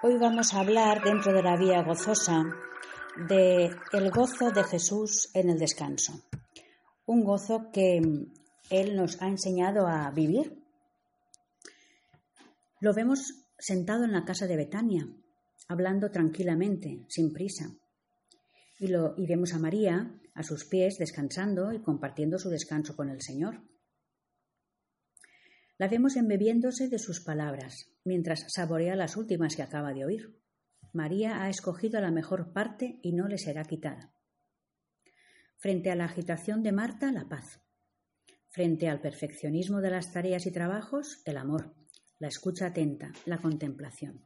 Hoy 0.00 0.16
vamos 0.16 0.54
a 0.54 0.60
hablar 0.60 1.02
dentro 1.02 1.32
de 1.32 1.42
la 1.42 1.56
vía 1.56 1.82
gozosa 1.82 2.44
de 3.28 3.68
el 3.92 4.10
gozo 4.12 4.52
de 4.52 4.62
Jesús 4.62 5.28
en 5.34 5.50
el 5.50 5.58
descanso. 5.58 6.22
Un 7.04 7.24
gozo 7.24 7.72
que 7.72 8.00
él 8.70 8.96
nos 8.96 9.20
ha 9.20 9.26
enseñado 9.26 9.88
a 9.88 10.08
vivir. 10.12 10.62
Lo 12.80 12.94
vemos 12.94 13.44
sentado 13.58 14.04
en 14.04 14.12
la 14.12 14.24
casa 14.24 14.46
de 14.46 14.56
Betania, 14.56 15.04
hablando 15.66 16.12
tranquilamente, 16.12 17.04
sin 17.08 17.32
prisa. 17.32 17.68
Y, 18.78 18.86
lo, 18.86 19.14
y 19.16 19.26
vemos 19.26 19.52
a 19.52 19.58
María 19.58 20.14
a 20.32 20.44
sus 20.44 20.64
pies 20.64 20.98
descansando 20.98 21.72
y 21.72 21.82
compartiendo 21.82 22.38
su 22.38 22.50
descanso 22.50 22.94
con 22.94 23.10
el 23.10 23.20
Señor. 23.20 23.62
La 25.78 25.86
vemos 25.86 26.16
embebiéndose 26.16 26.88
de 26.88 26.98
sus 26.98 27.20
palabras, 27.20 27.88
mientras 28.04 28.44
saborea 28.48 28.96
las 28.96 29.16
últimas 29.16 29.54
que 29.54 29.62
acaba 29.62 29.94
de 29.94 30.04
oír. 30.04 30.36
María 30.92 31.42
ha 31.42 31.48
escogido 31.48 32.00
la 32.00 32.10
mejor 32.10 32.52
parte 32.52 32.98
y 33.00 33.12
no 33.12 33.28
le 33.28 33.38
será 33.38 33.62
quitada. 33.64 34.12
Frente 35.56 35.92
a 35.92 35.94
la 35.94 36.06
agitación 36.06 36.64
de 36.64 36.72
Marta, 36.72 37.12
la 37.12 37.28
paz. 37.28 37.60
Frente 38.48 38.88
al 38.88 39.00
perfeccionismo 39.00 39.80
de 39.80 39.90
las 39.90 40.12
tareas 40.12 40.46
y 40.46 40.50
trabajos, 40.50 41.22
el 41.24 41.36
amor, 41.36 41.76
la 42.18 42.26
escucha 42.26 42.66
atenta, 42.66 43.12
la 43.24 43.38
contemplación. 43.38 44.24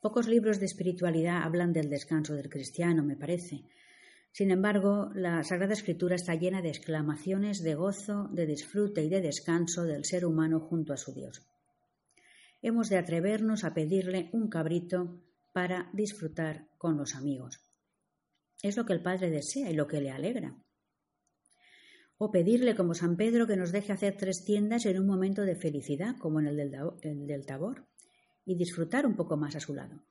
Pocos 0.00 0.28
libros 0.28 0.60
de 0.60 0.66
espiritualidad 0.66 1.42
hablan 1.42 1.74
del 1.74 1.90
descanso 1.90 2.34
del 2.34 2.48
cristiano, 2.48 3.04
me 3.04 3.16
parece, 3.16 3.64
sin 4.32 4.50
embargo, 4.50 5.10
la 5.14 5.42
Sagrada 5.42 5.72
Escritura 5.72 6.14
está 6.14 6.34
llena 6.34 6.62
de 6.62 6.68
exclamaciones 6.68 7.62
de 7.62 7.74
gozo, 7.74 8.28
de 8.32 8.46
disfrute 8.46 9.02
y 9.02 9.08
de 9.08 9.20
descanso 9.20 9.84
del 9.84 10.04
ser 10.04 10.24
humano 10.24 10.60
junto 10.60 10.92
a 10.92 10.96
su 10.96 11.12
Dios. 11.12 11.42
Hemos 12.62 12.88
de 12.88 12.98
atrevernos 12.98 13.64
a 13.64 13.74
pedirle 13.74 14.30
un 14.32 14.48
cabrito 14.48 15.20
para 15.52 15.90
disfrutar 15.92 16.68
con 16.76 16.96
los 16.96 17.14
amigos. 17.14 17.60
Es 18.62 18.76
lo 18.76 18.84
que 18.84 18.92
el 18.92 19.02
Padre 19.02 19.30
desea 19.30 19.70
y 19.70 19.74
lo 19.74 19.86
que 19.86 20.00
le 20.00 20.10
alegra. 20.10 20.56
O 22.16 22.30
pedirle 22.30 22.74
como 22.74 22.94
San 22.94 23.16
Pedro 23.16 23.46
que 23.46 23.56
nos 23.56 23.70
deje 23.70 23.92
hacer 23.92 24.16
tres 24.16 24.44
tiendas 24.44 24.86
en 24.86 24.98
un 24.98 25.06
momento 25.06 25.42
de 25.42 25.54
felicidad, 25.54 26.16
como 26.18 26.40
en 26.40 26.48
el 26.48 26.56
del, 26.56 26.76
el 27.02 27.26
del 27.26 27.46
Tabor, 27.46 27.86
y 28.44 28.56
disfrutar 28.56 29.06
un 29.06 29.14
poco 29.14 29.36
más 29.36 29.54
a 29.54 29.60
su 29.60 29.74
lado. 29.74 30.02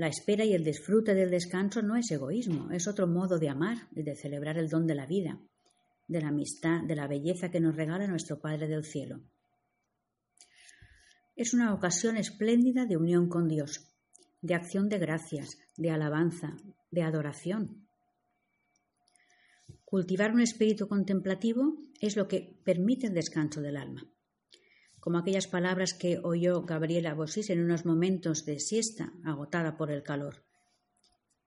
La 0.00 0.08
espera 0.08 0.46
y 0.46 0.54
el 0.54 0.64
disfrute 0.64 1.14
del 1.14 1.30
descanso 1.30 1.82
no 1.82 1.94
es 1.94 2.10
egoísmo, 2.10 2.70
es 2.70 2.88
otro 2.88 3.06
modo 3.06 3.38
de 3.38 3.50
amar 3.50 3.76
y 3.94 4.02
de 4.02 4.16
celebrar 4.16 4.56
el 4.56 4.70
don 4.70 4.86
de 4.86 4.94
la 4.94 5.04
vida, 5.04 5.38
de 6.08 6.22
la 6.22 6.28
amistad, 6.28 6.82
de 6.84 6.96
la 6.96 7.06
belleza 7.06 7.50
que 7.50 7.60
nos 7.60 7.76
regala 7.76 8.06
nuestro 8.06 8.40
Padre 8.40 8.66
del 8.66 8.82
Cielo. 8.82 9.20
Es 11.36 11.52
una 11.52 11.74
ocasión 11.74 12.16
espléndida 12.16 12.86
de 12.86 12.96
unión 12.96 13.28
con 13.28 13.46
Dios, 13.46 13.92
de 14.40 14.54
acción 14.54 14.88
de 14.88 14.96
gracias, 14.96 15.58
de 15.76 15.90
alabanza, 15.90 16.56
de 16.90 17.02
adoración. 17.02 17.86
Cultivar 19.84 20.32
un 20.32 20.40
espíritu 20.40 20.88
contemplativo 20.88 21.76
es 22.00 22.16
lo 22.16 22.26
que 22.26 22.58
permite 22.64 23.08
el 23.08 23.12
descanso 23.12 23.60
del 23.60 23.76
alma 23.76 24.10
como 25.00 25.18
aquellas 25.18 25.48
palabras 25.48 25.94
que 25.94 26.20
oyó 26.22 26.62
Gabriela 26.62 27.14
Bosís 27.14 27.48
en 27.50 27.60
unos 27.60 27.86
momentos 27.86 28.44
de 28.44 28.60
siesta, 28.60 29.12
agotada 29.24 29.76
por 29.76 29.90
el 29.90 30.02
calor. 30.02 30.44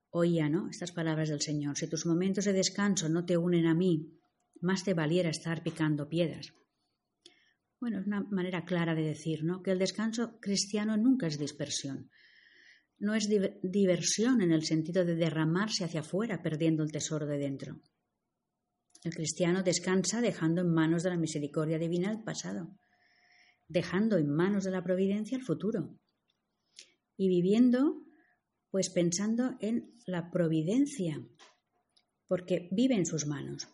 Oía, 0.10 0.50
¿no? 0.50 0.70
Estas 0.70 0.92
palabras 0.92 1.30
del 1.30 1.42
Señor. 1.42 1.78
Si 1.78 1.88
tus 1.88 2.06
momentos 2.06 2.46
de 2.46 2.54
descanso 2.54 3.10
no 3.10 3.26
te 3.26 3.38
unen 3.38 3.68
a 3.68 3.76
mí, 3.76 4.20
más 4.60 4.84
te 4.84 4.94
valiera 4.94 5.30
estar 5.30 5.62
picando 5.62 6.10
piedras. 6.10 6.54
Bueno, 7.80 8.00
es 8.00 8.08
una 8.08 8.22
manera 8.22 8.66
clara 8.66 8.96
de 8.96 9.04
decir, 9.04 9.44
¿no? 9.44 9.62
Que 9.62 9.72
el 9.72 9.80
descanso 9.80 10.40
cristiano 10.40 10.98
nunca 10.98 11.28
es 11.28 11.38
dispersión. 11.38 12.10
No 12.98 13.14
es 13.16 13.28
diversión 13.62 14.42
en 14.42 14.52
el 14.52 14.64
sentido 14.64 15.04
de 15.04 15.16
derramarse 15.16 15.84
hacia 15.84 16.00
afuera, 16.00 16.42
perdiendo 16.42 16.84
el 16.84 16.92
tesoro 16.92 17.28
de 17.28 17.38
dentro. 17.38 17.82
El 19.04 19.14
cristiano 19.14 19.64
descansa 19.64 20.22
dejando 20.22 20.62
en 20.62 20.74
manos 20.74 21.04
de 21.04 21.10
la 21.10 21.18
misericordia 21.18 21.78
divina 21.78 22.10
el 22.10 22.24
pasado 22.24 22.78
dejando 23.68 24.18
en 24.18 24.30
manos 24.30 24.64
de 24.64 24.72
la 24.72 24.84
providencia 24.84 25.38
el 25.38 25.44
futuro 25.44 25.98
y 27.18 27.28
viviendo 27.28 28.04
pues 28.70 28.90
pensando 28.90 29.56
en 29.60 30.00
la 30.08 30.32
providencia, 30.32 31.24
porque 32.28 32.70
vive 32.72 32.96
en 32.96 33.06
sus 33.06 33.28
manos. 33.28 33.68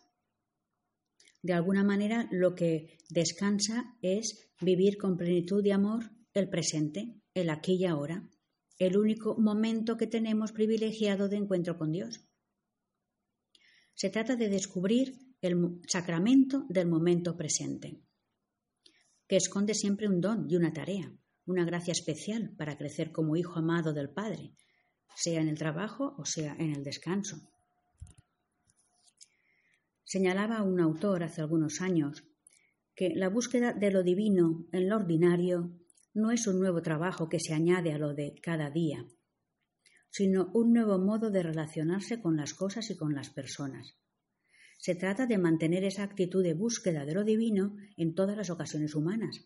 De 1.42 1.54
alguna 1.54 1.82
manera 1.82 2.28
lo 2.30 2.54
que 2.54 2.98
descansa 3.08 3.96
es 4.02 4.52
vivir 4.60 4.98
con 4.98 5.16
plenitud 5.16 5.62
de 5.62 5.72
amor 5.72 6.10
el 6.34 6.50
presente, 6.50 7.14
el 7.32 7.48
aquí 7.48 7.76
y 7.76 7.86
ahora, 7.86 8.28
el 8.78 8.98
único 8.98 9.36
momento 9.38 9.96
que 9.96 10.06
tenemos 10.06 10.52
privilegiado 10.52 11.30
de 11.30 11.36
encuentro 11.36 11.78
con 11.78 11.92
Dios. 11.92 12.20
Se 13.94 14.10
trata 14.10 14.36
de 14.36 14.50
descubrir 14.50 15.14
el 15.40 15.80
sacramento 15.88 16.66
del 16.68 16.88
momento 16.88 17.38
presente 17.38 18.02
que 19.30 19.36
esconde 19.36 19.74
siempre 19.74 20.08
un 20.08 20.20
don 20.20 20.50
y 20.50 20.56
una 20.56 20.72
tarea, 20.72 21.08
una 21.46 21.64
gracia 21.64 21.92
especial 21.92 22.50
para 22.58 22.76
crecer 22.76 23.12
como 23.12 23.36
hijo 23.36 23.60
amado 23.60 23.92
del 23.92 24.10
Padre, 24.10 24.56
sea 25.14 25.40
en 25.40 25.46
el 25.46 25.56
trabajo 25.56 26.16
o 26.18 26.24
sea 26.24 26.56
en 26.58 26.74
el 26.74 26.82
descanso. 26.82 27.36
Señalaba 30.02 30.64
un 30.64 30.80
autor 30.80 31.22
hace 31.22 31.42
algunos 31.42 31.80
años 31.80 32.24
que 32.96 33.10
la 33.14 33.28
búsqueda 33.28 33.72
de 33.72 33.92
lo 33.92 34.02
divino 34.02 34.66
en 34.72 34.88
lo 34.88 34.96
ordinario 34.96 35.78
no 36.12 36.32
es 36.32 36.48
un 36.48 36.58
nuevo 36.58 36.82
trabajo 36.82 37.28
que 37.28 37.38
se 37.38 37.54
añade 37.54 37.92
a 37.92 37.98
lo 37.98 38.14
de 38.14 38.34
cada 38.42 38.68
día, 38.68 39.06
sino 40.10 40.50
un 40.54 40.72
nuevo 40.72 40.98
modo 40.98 41.30
de 41.30 41.44
relacionarse 41.44 42.20
con 42.20 42.36
las 42.36 42.52
cosas 42.52 42.90
y 42.90 42.96
con 42.96 43.14
las 43.14 43.30
personas. 43.30 43.94
Se 44.80 44.94
trata 44.94 45.26
de 45.26 45.36
mantener 45.36 45.84
esa 45.84 46.04
actitud 46.04 46.42
de 46.42 46.54
búsqueda 46.54 47.04
de 47.04 47.12
lo 47.12 47.22
divino 47.22 47.76
en 47.98 48.14
todas 48.14 48.34
las 48.34 48.48
ocasiones 48.48 48.94
humanas. 48.94 49.44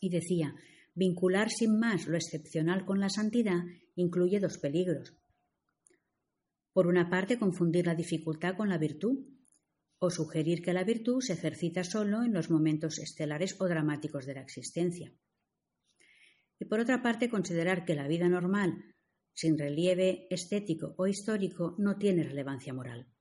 Y 0.00 0.10
decía, 0.10 0.56
vincular 0.96 1.48
sin 1.48 1.78
más 1.78 2.08
lo 2.08 2.16
excepcional 2.16 2.84
con 2.84 2.98
la 2.98 3.08
santidad 3.08 3.62
incluye 3.94 4.40
dos 4.40 4.58
peligros. 4.58 5.16
Por 6.72 6.88
una 6.88 7.08
parte, 7.08 7.38
confundir 7.38 7.86
la 7.86 7.94
dificultad 7.94 8.56
con 8.56 8.68
la 8.68 8.78
virtud, 8.78 9.28
o 10.00 10.10
sugerir 10.10 10.60
que 10.60 10.72
la 10.72 10.82
virtud 10.82 11.20
se 11.20 11.34
ejercita 11.34 11.84
solo 11.84 12.24
en 12.24 12.34
los 12.34 12.50
momentos 12.50 12.98
estelares 12.98 13.54
o 13.60 13.68
dramáticos 13.68 14.26
de 14.26 14.34
la 14.34 14.42
existencia. 14.42 15.14
Y 16.58 16.64
por 16.64 16.80
otra 16.80 17.00
parte, 17.00 17.30
considerar 17.30 17.84
que 17.84 17.94
la 17.94 18.08
vida 18.08 18.28
normal, 18.28 18.96
sin 19.32 19.56
relieve 19.56 20.26
estético 20.30 20.96
o 20.98 21.06
histórico, 21.06 21.76
no 21.78 21.96
tiene 21.96 22.24
relevancia 22.24 22.74
moral. 22.74 23.13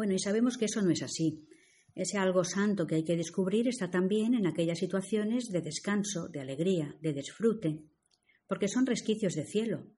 Bueno, 0.00 0.14
y 0.14 0.18
sabemos 0.18 0.56
que 0.56 0.64
eso 0.64 0.80
no 0.80 0.92
es 0.92 1.02
así. 1.02 1.46
Ese 1.94 2.16
algo 2.16 2.42
santo 2.42 2.86
que 2.86 2.94
hay 2.94 3.04
que 3.04 3.18
descubrir 3.18 3.68
está 3.68 3.90
también 3.90 4.32
en 4.32 4.46
aquellas 4.46 4.78
situaciones 4.78 5.50
de 5.50 5.60
descanso, 5.60 6.26
de 6.28 6.40
alegría, 6.40 6.96
de 7.02 7.12
disfrute, 7.12 7.84
porque 8.48 8.66
son 8.66 8.86
resquicios 8.86 9.34
de 9.34 9.44
cielo, 9.44 9.88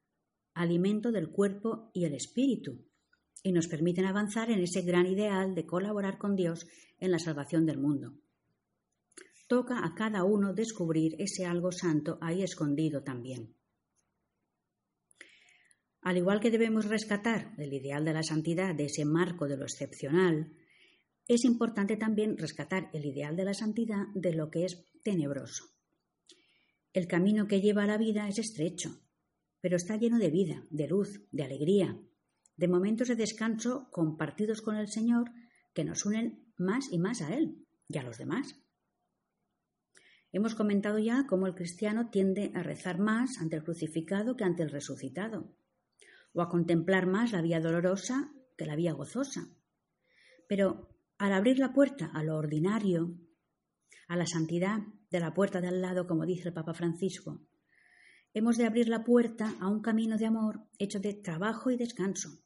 alimento 0.54 1.12
del 1.12 1.31
cuerpo 1.31 1.93
y 1.94 2.04
el 2.04 2.14
espíritu, 2.14 2.84
y 3.44 3.52
nos 3.52 3.69
permiten 3.69 4.06
avanzar 4.06 4.50
en 4.50 4.58
ese 4.58 4.82
gran 4.82 5.06
ideal 5.06 5.54
de 5.54 5.66
colaborar 5.66 6.19
con 6.19 6.34
Dios 6.34 6.66
en 6.98 7.12
la 7.12 7.20
salvación 7.20 7.64
del 7.64 7.78
mundo. 7.78 8.12
Toca 9.46 9.87
a 9.87 9.94
cada 9.94 10.25
uno 10.25 10.52
descubrir 10.52 11.14
ese 11.20 11.46
algo 11.46 11.70
santo 11.70 12.19
ahí 12.20 12.43
escondido 12.43 13.05
también. 13.05 13.55
Al 16.02 16.16
igual 16.16 16.40
que 16.40 16.50
debemos 16.50 16.87
rescatar 16.87 17.54
el 17.58 17.72
ideal 17.72 18.04
de 18.04 18.12
la 18.12 18.25
santidad 18.25 18.75
de 18.75 18.87
ese 18.87 19.04
marco 19.04 19.46
de 19.46 19.56
lo 19.56 19.64
excepcional, 19.64 20.52
es 21.28 21.44
importante 21.44 21.96
también 21.96 22.37
rescatar 22.37 22.90
el 22.93 23.06
ideal 23.06 23.37
de 23.37 23.44
la 23.44 23.54
santidad 23.54 24.08
de 24.12 24.32
lo 24.32 24.50
que 24.50 24.64
es 24.64 24.84
tenebroso. 25.04 25.66
El 26.93 27.06
camino 27.06 27.46
que 27.46 27.60
lleva 27.60 27.84
a 27.84 27.87
la 27.87 27.99
vida 27.99 28.28
es 28.28 28.38
estrecho. 28.38 28.99
pero 29.60 29.76
está 29.76 29.96
lleno 29.96 30.19
de 30.19 30.28
vida, 30.28 30.66
de 30.70 30.88
luz, 30.88 31.22
de 31.31 31.44
alegría, 31.44 31.96
de 32.56 32.66
momentos 32.66 33.06
de 33.06 33.14
descanso 33.14 33.88
compartidos 33.93 34.60
con 34.60 34.75
el 34.75 34.88
Señor 34.88 35.31
que 35.72 35.84
nos 35.84 36.05
unen 36.05 36.52
más 36.56 36.90
y 36.90 36.98
más 36.98 37.22
a 37.22 37.32
Él 37.32 37.64
y 37.88 37.96
a 37.96 38.02
los 38.02 38.19
demás. 38.19 38.56
Hemos 40.32 40.56
comentado 40.56 40.98
ya 40.98 41.26
cómo 41.28 41.46
el 41.46 41.55
cristiano 41.55 42.10
tiende 42.10 42.50
a 42.56 42.64
rezar 42.64 42.98
más 42.98 43.38
ante 43.38 43.55
el 43.55 43.62
crucificado 43.62 44.37
que 44.37 44.43
ante 44.43 44.64
el 44.64 44.70
resucitado, 44.70 45.55
o 46.32 46.43
a 46.43 46.49
contemplar 46.49 47.06
más 47.06 47.32
la 47.32 47.43
vía 47.43 47.61
dolorosa 47.61 48.32
que 48.56 48.67
la 48.67 48.76
vía 48.76 48.93
gozosa. 48.93 49.49
Pero 50.49 50.88
al 51.19 51.32
abrir 51.32 51.58
la 51.58 51.73
puerta 51.73 52.11
a 52.12 52.23
lo 52.23 52.37
ordinario, 52.37 53.19
a 54.08 54.17
la 54.17 54.26
santidad 54.26 54.81
de 55.11 55.20
la 55.20 55.34
puerta 55.34 55.61
de 55.61 55.69
al 55.69 55.81
lado, 55.81 56.06
como 56.06 56.26
dice 56.26 56.49
el 56.49 56.55
Papa 56.55 56.75
Francisco, 56.75 57.46
hemos 58.34 58.56
de 58.56 58.67
abrir 58.67 58.88
la 58.88 59.05
puerta 59.05 59.55
a 59.61 59.69
un 59.69 59.81
camino 59.81 60.17
de 60.17 60.26
amor 60.26 60.67
hecho 60.79 61.00
de 61.00 61.14
trabajo 61.14 61.70
y 61.70 61.76
descanso, 61.76 62.43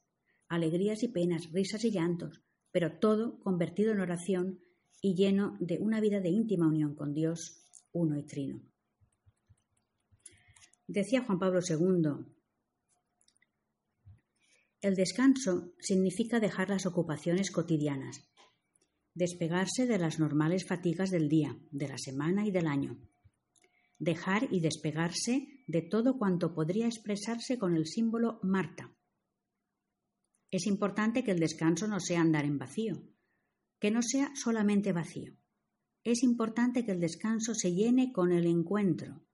alegrías 0.47 1.03
y 1.03 1.07
penas, 1.07 1.51
risas 1.51 1.83
y 1.85 1.91
llantos, 1.91 2.41
pero 2.71 2.99
todo 2.99 3.39
convertido 3.39 3.91
en 3.91 4.01
oración 4.01 4.59
y 5.01 5.15
lleno 5.15 5.57
de 5.59 5.77
una 5.79 5.99
vida 5.99 6.19
de 6.19 6.29
íntima 6.29 6.67
unión 6.67 6.95
con 6.95 7.13
Dios, 7.13 7.63
uno 7.91 8.17
y 8.17 8.23
trino. 8.23 8.61
Decía 10.87 11.23
Juan 11.23 11.39
Pablo 11.39 11.59
II, 11.67 12.36
el 14.87 14.95
descanso 14.95 15.73
significa 15.79 16.39
dejar 16.39 16.69
las 16.69 16.85
ocupaciones 16.85 17.51
cotidianas, 17.51 18.27
despegarse 19.13 19.85
de 19.85 19.97
las 19.97 20.19
normales 20.19 20.65
fatigas 20.65 21.09
del 21.09 21.29
día, 21.29 21.57
de 21.71 21.87
la 21.87 21.97
semana 21.97 22.45
y 22.47 22.51
del 22.51 22.67
año, 22.67 22.97
dejar 23.99 24.47
y 24.51 24.59
despegarse 24.59 25.63
de 25.67 25.81
todo 25.81 26.17
cuanto 26.17 26.53
podría 26.53 26.85
expresarse 26.85 27.57
con 27.57 27.75
el 27.75 27.85
símbolo 27.85 28.39
Marta. 28.43 28.95
Es 30.49 30.65
importante 30.65 31.23
que 31.23 31.31
el 31.31 31.39
descanso 31.39 31.87
no 31.87 31.99
sea 31.99 32.21
andar 32.21 32.45
en 32.45 32.57
vacío, 32.57 33.03
que 33.79 33.91
no 33.91 34.01
sea 34.01 34.31
solamente 34.35 34.93
vacío. 34.93 35.33
Es 36.03 36.23
importante 36.23 36.85
que 36.85 36.93
el 36.93 37.01
descanso 37.01 37.53
se 37.53 37.73
llene 37.73 38.13
con 38.13 38.31
el 38.31 38.45
encuentro. 38.45 39.25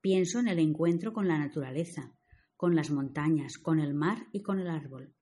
Pienso 0.00 0.38
en 0.38 0.48
el 0.48 0.58
encuentro 0.58 1.12
con 1.12 1.28
la 1.28 1.38
naturaleza, 1.38 2.16
con 2.56 2.74
las 2.74 2.90
montañas, 2.90 3.58
con 3.58 3.80
el 3.80 3.94
mar 3.94 4.26
y 4.32 4.42
con 4.42 4.58
el 4.58 4.68
árbol. 4.68 5.14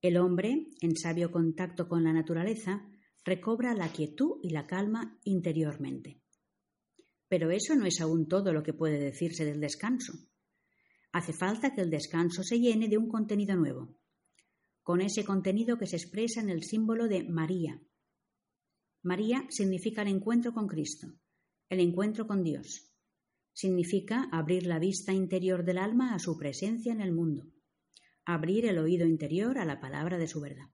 El 0.00 0.16
hombre, 0.16 0.66
en 0.80 0.96
sabio 0.96 1.30
contacto 1.30 1.88
con 1.88 2.02
la 2.02 2.12
naturaleza, 2.12 2.88
recobra 3.24 3.72
la 3.74 3.92
quietud 3.92 4.38
y 4.42 4.50
la 4.50 4.66
calma 4.66 5.18
interiormente. 5.22 6.20
Pero 7.28 7.50
eso 7.50 7.76
no 7.76 7.86
es 7.86 8.00
aún 8.00 8.26
todo 8.26 8.52
lo 8.52 8.62
que 8.62 8.74
puede 8.74 8.98
decirse 8.98 9.44
del 9.44 9.60
descanso. 9.60 10.12
Hace 11.12 11.32
falta 11.32 11.74
que 11.74 11.82
el 11.82 11.90
descanso 11.90 12.42
se 12.42 12.58
llene 12.58 12.88
de 12.88 12.98
un 12.98 13.08
contenido 13.08 13.54
nuevo, 13.54 13.96
con 14.82 15.00
ese 15.00 15.24
contenido 15.24 15.78
que 15.78 15.86
se 15.86 15.96
expresa 15.96 16.40
en 16.40 16.50
el 16.50 16.64
símbolo 16.64 17.06
de 17.06 17.22
María. 17.22 17.80
María 19.02 19.46
significa 19.50 20.02
el 20.02 20.08
encuentro 20.08 20.52
con 20.52 20.66
Cristo, 20.66 21.06
el 21.68 21.80
encuentro 21.80 22.26
con 22.26 22.42
Dios. 22.42 22.91
Significa 23.52 24.28
abrir 24.32 24.66
la 24.66 24.78
vista 24.78 25.12
interior 25.12 25.64
del 25.64 25.78
alma 25.78 26.14
a 26.14 26.18
su 26.18 26.38
presencia 26.38 26.92
en 26.92 27.00
el 27.00 27.12
mundo, 27.12 27.52
abrir 28.24 28.66
el 28.66 28.78
oído 28.78 29.06
interior 29.06 29.58
a 29.58 29.64
la 29.64 29.80
palabra 29.80 30.16
de 30.18 30.26
su 30.26 30.40
verdad. 30.40 30.70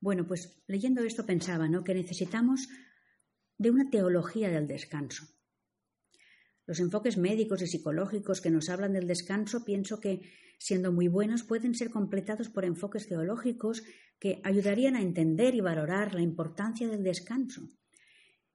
Bueno, 0.00 0.26
pues 0.26 0.62
leyendo 0.66 1.02
esto 1.02 1.24
pensaba 1.24 1.68
¿no? 1.68 1.84
que 1.84 1.94
necesitamos 1.94 2.68
de 3.56 3.70
una 3.70 3.88
teología 3.88 4.50
del 4.50 4.66
descanso. 4.66 5.24
Los 6.66 6.80
enfoques 6.80 7.16
médicos 7.16 7.62
y 7.62 7.66
psicológicos 7.66 8.40
que 8.40 8.50
nos 8.50 8.68
hablan 8.68 8.92
del 8.92 9.06
descanso 9.06 9.64
pienso 9.64 10.00
que, 10.00 10.20
siendo 10.58 10.92
muy 10.92 11.08
buenos, 11.08 11.42
pueden 11.42 11.74
ser 11.74 11.90
completados 11.90 12.48
por 12.48 12.64
enfoques 12.64 13.08
teológicos 13.08 13.82
que 14.18 14.40
ayudarían 14.44 14.96
a 14.96 15.02
entender 15.02 15.54
y 15.54 15.60
valorar 15.60 16.14
la 16.14 16.22
importancia 16.22 16.88
del 16.88 17.02
descanso 17.02 17.62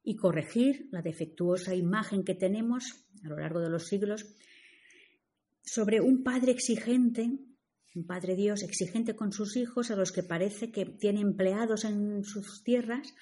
y 0.08 0.16
corregir 0.16 0.88
la 0.92 1.02
defectuosa 1.02 1.76
imagen 1.76 2.24
que 2.24 2.34
tenemos 2.34 3.06
a 3.26 3.28
lo 3.28 3.38
largo 3.38 3.60
de 3.60 3.70
los 3.70 3.88
siglos 3.88 4.26
sobre 5.62 6.00
un 6.00 6.24
padre 6.24 6.54
exigente, 6.54 7.30
un 7.94 8.06
padre 8.06 8.38
Dios 8.38 8.64
exigente 8.64 9.18
con 9.18 9.34
sus 9.34 9.58
hijos, 9.58 9.92
a 9.92 9.98
los 9.98 10.14
que 10.14 10.24
parece 10.24 10.72
que 10.72 10.86
tiene 10.86 11.20
empleados 11.20 11.84
en 11.84 12.24
sus 12.24 12.64
tierras, 12.64 13.14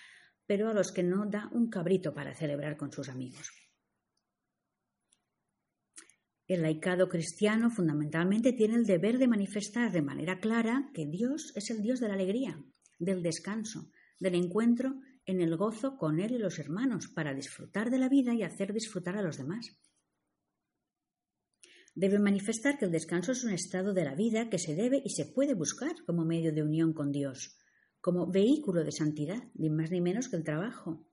pero 0.46 0.70
a 0.70 0.76
los 0.76 0.92
que 0.92 1.02
no 1.02 1.26
da 1.26 1.50
un 1.54 1.72
cabrito 1.72 2.14
para 2.14 2.36
celebrar 2.36 2.78
con 2.78 2.92
sus 2.92 3.10
amigos. 3.10 3.50
El 6.46 6.62
laicado 6.62 7.10
cristiano 7.10 7.72
fundamentalmente 7.72 8.54
tiene 8.54 8.76
el 8.76 8.86
deber 8.86 9.18
de 9.18 9.28
manifestar 9.28 9.92
de 9.92 10.04
manera 10.04 10.40
clara 10.40 10.92
que 10.94 11.08
Dios 11.08 11.52
es 11.56 11.72
el 11.72 11.82
Dios 11.82 12.00
de 12.00 12.10
la 12.10 12.14
alegría, 12.14 12.64
del 13.00 13.24
descanso, 13.24 13.90
del 14.20 14.36
encuentro 14.36 14.94
en 15.26 15.42
el 15.42 15.58
gozo 15.58 15.98
con 15.98 16.20
Él 16.20 16.34
y 16.34 16.38
los 16.38 16.60
hermanos, 16.60 17.08
para 17.08 17.34
disfrutar 17.34 17.90
de 17.90 17.98
la 17.98 18.10
vida 18.10 18.34
y 18.34 18.44
hacer 18.44 18.74
disfrutar 18.74 19.18
a 19.18 19.22
los 19.22 19.38
demás. 19.38 19.78
Debe 21.96 22.20
manifestar 22.20 22.78
que 22.78 22.86
el 22.86 22.92
descanso 22.92 23.32
es 23.32 23.44
un 23.44 23.52
estado 23.52 23.94
de 23.94 24.04
la 24.04 24.16
vida 24.16 24.50
que 24.50 24.60
se 24.60 24.76
debe 24.76 25.02
y 25.04 25.12
se 25.12 25.26
puede 25.26 25.54
buscar 25.54 25.96
como 26.06 26.26
medio 26.26 26.54
de 26.54 26.62
unión 26.62 26.94
con 26.94 27.12
Dios, 27.12 27.58
como 28.02 28.30
vehículo 28.30 28.84
de 28.84 28.92
santidad, 28.92 29.44
ni 29.56 29.70
más 29.70 29.92
ni 29.92 30.02
menos 30.02 30.28
que 30.28 30.36
el 30.36 30.44
trabajo. 30.44 31.08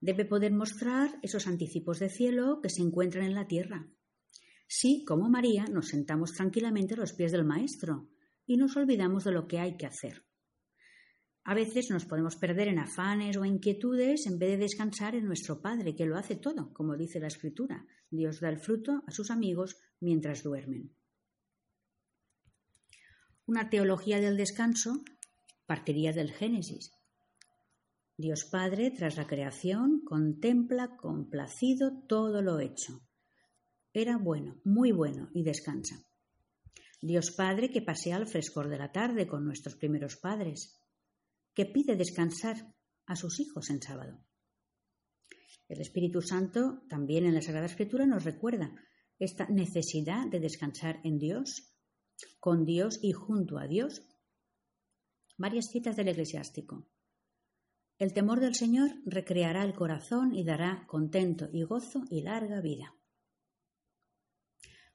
Debe 0.00 0.24
poder 0.24 0.52
mostrar 0.52 1.18
esos 1.22 1.46
anticipos 1.46 2.00
de 2.00 2.10
cielo 2.10 2.60
que 2.60 2.68
se 2.68 2.82
encuentran 2.82 3.24
en 3.24 3.34
la 3.34 3.46
tierra. 3.46 3.88
Sí, 4.66 5.04
como 5.06 5.30
María, 5.30 5.66
nos 5.66 5.88
sentamos 5.88 6.32
tranquilamente 6.32 6.94
a 6.94 6.98
los 6.98 7.12
pies 7.12 7.30
del 7.30 7.44
Maestro 7.44 8.10
y 8.46 8.56
nos 8.56 8.76
olvidamos 8.76 9.24
de 9.24 9.32
lo 9.32 9.46
que 9.46 9.60
hay 9.60 9.76
que 9.76 9.86
hacer. 9.86 10.24
A 11.46 11.54
veces 11.54 11.90
nos 11.90 12.06
podemos 12.06 12.36
perder 12.36 12.68
en 12.68 12.78
afanes 12.78 13.36
o 13.36 13.44
inquietudes 13.44 14.26
en 14.26 14.38
vez 14.38 14.52
de 14.52 14.64
descansar 14.64 15.14
en 15.14 15.26
nuestro 15.26 15.60
Padre, 15.60 15.94
que 15.94 16.06
lo 16.06 16.16
hace 16.16 16.36
todo, 16.36 16.72
como 16.72 16.96
dice 16.96 17.20
la 17.20 17.26
Escritura. 17.26 17.84
Dios 18.10 18.40
da 18.40 18.48
el 18.48 18.58
fruto 18.58 19.02
a 19.06 19.10
sus 19.10 19.30
amigos 19.30 19.76
mientras 20.00 20.42
duermen. 20.42 20.94
Una 23.46 23.68
teología 23.68 24.20
del 24.20 24.38
descanso 24.38 25.04
partiría 25.66 26.12
del 26.12 26.32
Génesis. 26.32 26.92
Dios 28.16 28.46
Padre, 28.46 28.90
tras 28.90 29.16
la 29.16 29.26
creación, 29.26 30.00
contempla 30.02 30.96
complacido 30.96 31.92
todo 32.08 32.40
lo 32.40 32.58
hecho. 32.60 33.02
Era 33.92 34.16
bueno, 34.16 34.60
muy 34.64 34.92
bueno, 34.92 35.28
y 35.34 35.42
descansa. 35.42 35.96
Dios 37.02 37.32
Padre 37.32 37.70
que 37.70 37.82
pasea 37.82 38.16
al 38.16 38.26
frescor 38.26 38.70
de 38.70 38.78
la 38.78 38.92
tarde 38.92 39.26
con 39.26 39.44
nuestros 39.44 39.76
primeros 39.76 40.16
padres, 40.16 40.80
que 41.54 41.66
pide 41.66 41.96
descansar 41.96 42.74
a 43.06 43.16
sus 43.16 43.40
hijos 43.40 43.70
en 43.70 43.80
sábado. 43.80 44.24
El 45.68 45.80
Espíritu 45.80 46.20
Santo 46.20 46.82
también 46.88 47.24
en 47.24 47.34
la 47.34 47.42
Sagrada 47.42 47.66
Escritura 47.66 48.06
nos 48.06 48.24
recuerda 48.24 48.74
esta 49.18 49.46
necesidad 49.46 50.26
de 50.26 50.40
descansar 50.40 51.00
en 51.04 51.18
Dios, 51.18 51.74
con 52.40 52.64
Dios 52.64 52.98
y 53.02 53.12
junto 53.12 53.58
a 53.58 53.66
Dios 53.66 54.02
Varias 55.36 55.66
citas 55.66 55.96
del 55.96 56.08
eclesiástico. 56.08 56.86
El 57.98 58.12
temor 58.12 58.38
del 58.38 58.54
Señor 58.54 58.90
recreará 59.04 59.64
el 59.64 59.74
corazón 59.74 60.32
y 60.34 60.44
dará 60.44 60.86
contento 60.86 61.48
y 61.52 61.64
gozo 61.64 62.04
y 62.08 62.22
larga 62.22 62.60
vida. 62.60 62.94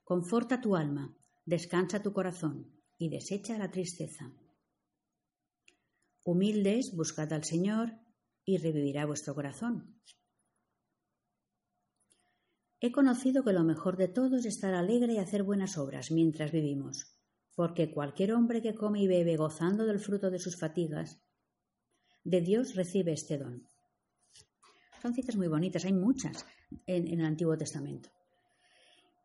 Conforta 0.03 0.61
tu 0.61 0.77
alma, 0.77 1.13
descansa 1.45 2.01
tu 2.01 2.13
corazón 2.13 2.71
y 2.97 3.09
desecha 3.09 3.57
la 3.57 3.69
tristeza. 3.69 4.31
Humildes, 6.23 6.95
buscad 6.95 7.31
al 7.33 7.43
Señor 7.43 7.93
y 8.45 8.57
revivirá 8.57 9.05
vuestro 9.05 9.35
corazón. 9.35 9.99
He 12.81 12.91
conocido 12.91 13.43
que 13.43 13.53
lo 13.53 13.63
mejor 13.63 13.97
de 13.97 14.07
todo 14.07 14.37
es 14.37 14.45
estar 14.45 14.73
alegre 14.73 15.13
y 15.13 15.17
hacer 15.17 15.43
buenas 15.43 15.77
obras 15.77 16.11
mientras 16.11 16.51
vivimos 16.51 17.19
porque 17.59 17.91
cualquier 17.91 18.31
hombre 18.31 18.61
que 18.61 18.73
come 18.73 19.01
y 19.01 19.07
bebe 19.09 19.35
gozando 19.35 19.85
del 19.85 19.99
fruto 19.99 20.31
de 20.31 20.39
sus 20.39 20.57
fatigas, 20.57 21.19
de 22.23 22.39
Dios 22.39 22.73
recibe 22.73 23.11
este 23.11 23.37
don. 23.37 23.67
Son 25.01 25.13
citas 25.13 25.35
muy 25.35 25.49
bonitas, 25.49 25.83
hay 25.83 25.91
muchas 25.91 26.45
en, 26.85 27.09
el 27.09 27.25
Antiguo 27.25 27.57
Testamento. 27.57 28.11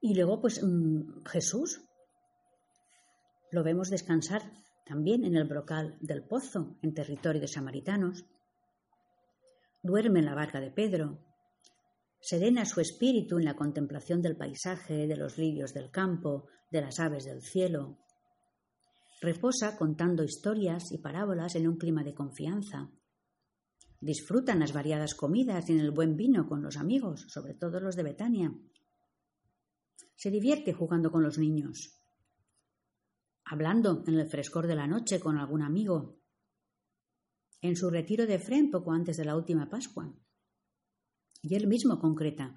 Y 0.01 0.17
luego, 0.17 0.41
pues 0.41 0.61
mm, 0.61 1.23
Jesús 1.27 1.81
lo 3.53 3.63
vemos 3.63 3.89
descansar 3.89 4.43
también 4.85 5.25
en 5.25 5.37
el 5.37 5.45
brocal 5.45 5.97
del 6.01 6.23
pozo, 6.23 6.77
en 6.83 6.93
territorio 6.93 7.41
de 7.41 7.49
samaritanos. 7.49 8.25
Duerme 9.83 10.21
en 10.21 10.27
la 10.27 10.35
barca 10.35 10.61
de 10.61 10.71
Pedro. 10.71 11.19
Serena 12.21 12.65
su 12.65 12.81
espíritu 12.81 13.39
en 13.39 13.45
la 13.45 13.57
contemplación 13.57 14.23
del 14.23 14.37
paisaje, 14.37 15.07
de 15.07 15.17
los 15.17 15.37
lirios 15.39 15.75
del 15.75 15.91
campo, 15.91 16.47
de 16.71 16.81
las 16.83 17.01
aves 17.01 17.25
del 17.25 17.43
cielo. 17.43 17.99
Reposa 19.21 19.77
contando 19.77 20.23
historias 20.23 20.93
y 20.93 20.99
parábolas 20.99 21.55
en 21.55 21.67
un 21.67 21.77
clima 21.77 22.03
de 22.03 22.15
confianza. 22.15 22.91
Disfrutan 24.01 24.61
las 24.61 24.75
variadas 24.75 25.15
comidas 25.15 25.69
y 25.69 25.73
en 25.73 25.81
el 25.81 25.91
buen 25.91 26.17
vino 26.17 26.47
con 26.47 26.63
los 26.63 26.77
amigos, 26.77 27.25
sobre 27.29 27.55
todo 27.55 27.81
los 27.81 27.97
de 27.97 28.03
Betania. 28.03 28.53
Se 30.15 30.31
divierte 30.31 30.75
jugando 30.75 31.11
con 31.11 31.23
los 31.23 31.39
niños, 31.39 32.04
hablando 33.45 34.03
en 34.07 34.15
el 34.15 34.29
frescor 34.29 34.67
de 34.67 34.77
la 34.77 34.87
noche 34.87 35.21
con 35.21 35.37
algún 35.37 35.63
amigo, 35.63 36.19
en 37.61 37.77
su 37.77 37.91
retiro 37.91 38.27
de 38.27 38.39
Fren 38.39 38.71
poco 38.71 38.93
antes 38.93 39.17
de 39.17 39.25
la 39.25 39.37
última 39.37 39.69
Pascua. 39.69 40.15
Y 41.43 41.55
él 41.55 41.67
mismo 41.67 41.99
concreta, 41.99 42.55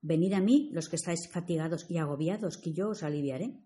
venid 0.00 0.32
a 0.32 0.40
mí 0.40 0.70
los 0.72 0.88
que 0.88 0.96
estáis 0.96 1.30
fatigados 1.30 1.90
y 1.90 1.98
agobiados, 1.98 2.58
que 2.58 2.72
yo 2.72 2.90
os 2.90 3.02
aliviaré. 3.02 3.62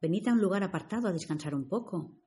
Venid 0.00 0.28
a 0.28 0.32
un 0.32 0.40
lugar 0.40 0.62
apartado 0.62 1.08
a 1.08 1.12
descansar 1.12 1.54
un 1.54 1.68
poco. 1.68 2.18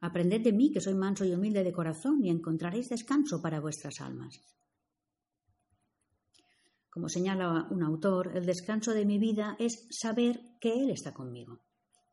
Aprended 0.00 0.42
de 0.42 0.52
mí, 0.52 0.70
que 0.72 0.80
soy 0.80 0.94
manso 0.94 1.24
y 1.24 1.32
humilde 1.32 1.64
de 1.64 1.72
corazón, 1.72 2.24
y 2.24 2.30
encontraréis 2.30 2.88
descanso 2.88 3.40
para 3.42 3.60
vuestras 3.60 4.00
almas. 4.00 4.40
Como 6.94 7.08
señala 7.08 7.66
un 7.74 7.82
autor, 7.82 8.36
el 8.36 8.46
descanso 8.46 8.92
de 8.94 9.04
mi 9.04 9.18
vida 9.18 9.56
es 9.58 9.88
saber 9.90 10.38
que 10.60 10.80
Él 10.80 10.90
está 10.90 11.12
conmigo. 11.12 11.58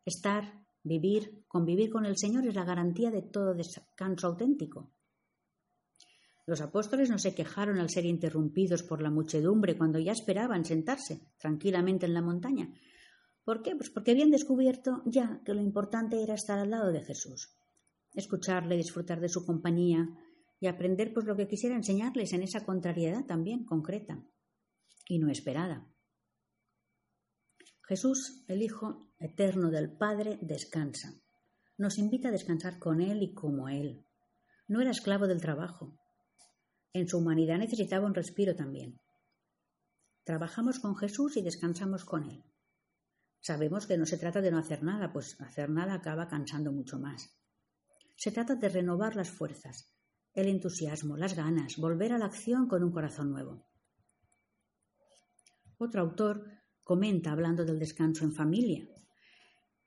Estar, 0.04 0.66
vivir, 0.84 1.46
convivir 1.48 1.92
con 1.92 2.08
el 2.08 2.18
Señor 2.18 2.48
es 2.48 2.56
la 2.56 2.66
garantía 2.66 3.12
de 3.12 3.22
todo 3.22 3.54
descanso 3.54 4.26
auténtico. 4.26 4.90
Los 6.48 6.62
apóstoles 6.62 7.12
no 7.12 7.20
se 7.20 7.36
quejaron 7.36 7.78
al 7.78 7.92
ser 7.92 8.08
interrumpidos 8.08 8.82
por 8.82 9.04
la 9.04 9.12
muchedumbre 9.12 9.78
cuando 9.78 10.00
ya 10.00 10.14
esperaban 10.14 10.66
sentarse 10.66 11.22
tranquilamente 11.38 12.08
en 12.08 12.16
la 12.16 12.24
montaña. 12.24 12.74
¿Por 13.44 13.62
qué? 13.62 13.76
Pues 13.76 13.92
porque 13.92 14.10
habían 14.10 14.32
descubierto 14.32 15.04
ya 15.06 15.44
que 15.46 15.54
lo 15.54 15.62
importante 15.62 16.24
era 16.24 16.34
estar 16.34 16.58
al 16.58 16.72
lado 16.72 16.92
de 16.92 17.04
Jesús, 17.04 17.56
escucharle, 18.16 18.78
disfrutar 18.78 19.20
de 19.20 19.30
su 19.30 19.46
compañía 19.46 20.10
y 20.60 20.66
aprender 20.66 21.14
pues 21.14 21.28
lo 21.28 21.36
que 21.36 21.48
quisiera 21.48 21.76
enseñarles 21.76 22.34
en 22.34 22.42
esa 22.42 22.66
contrariedad 22.66 23.28
también 23.28 23.64
concreta 23.64 24.26
y 25.12 25.20
no 25.20 25.30
esperada. 25.30 25.86
Jesús, 27.84 28.46
el 28.48 28.62
Hijo 28.62 29.12
eterno 29.20 29.70
del 29.70 29.92
Padre, 29.92 30.40
descansa. 30.42 31.14
Nos 31.78 31.98
invita 31.98 32.30
a 32.30 32.32
descansar 32.32 32.80
con 32.80 33.02
Él 33.02 33.22
y 33.22 33.34
como 33.34 33.68
Él. 33.68 34.06
No 34.70 34.80
era 34.80 34.92
esclavo 34.92 35.28
del 35.28 35.42
trabajo. 35.42 36.00
En 36.94 37.10
su 37.10 37.18
humanidad 37.18 37.58
necesitaba 37.58 38.08
un 38.08 38.16
respiro 38.16 38.56
también. 38.56 39.02
Trabajamos 40.24 40.80
con 40.80 40.96
Jesús 40.96 41.36
y 41.36 41.42
descansamos 41.42 42.06
con 42.06 42.30
Él. 42.30 42.46
Sabemos 43.42 43.88
que 43.88 43.98
no 43.98 44.06
se 44.06 44.18
trata 44.18 44.40
de 44.40 44.52
no 44.52 44.60
hacer 44.60 44.82
nada, 44.82 45.12
pues 45.12 45.36
hacer 45.42 45.70
nada 45.70 45.96
acaba 45.96 46.30
cansando 46.30 46.72
mucho 46.72 46.98
más. 47.00 47.38
Se 48.16 48.32
trata 48.32 48.56
de 48.56 48.70
renovar 48.70 49.18
las 49.18 49.30
fuerzas, 49.30 49.94
el 50.34 50.48
entusiasmo, 50.48 51.18
las 51.18 51.36
ganas, 51.36 51.76
volver 51.76 52.14
a 52.14 52.18
la 52.18 52.28
acción 52.28 52.70
con 52.70 52.82
un 52.82 52.94
corazón 52.94 53.30
nuevo. 53.30 53.71
Otro 55.84 56.02
autor 56.02 56.46
comenta 56.84 57.32
hablando 57.32 57.66
del 57.66 57.80
descanso 57.80 58.24
en 58.24 58.34
familia. 58.34 58.88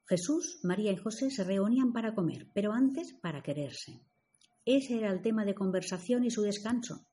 Jesús, 0.09 0.59
María 0.65 0.91
y 0.91 0.97
José 0.97 1.31
se 1.31 1.45
reunían 1.45 1.93
para 1.93 2.17
comer, 2.17 2.51
pero 2.53 2.73
antes 2.73 3.15
para 3.23 3.45
quererse. 3.45 4.01
Ese 4.65 4.97
era 4.97 5.13
el 5.13 5.23
tema 5.23 5.45
de 5.45 5.55
conversación 5.55 6.25
y 6.25 6.33
su 6.33 6.43
descanso. 6.43 7.07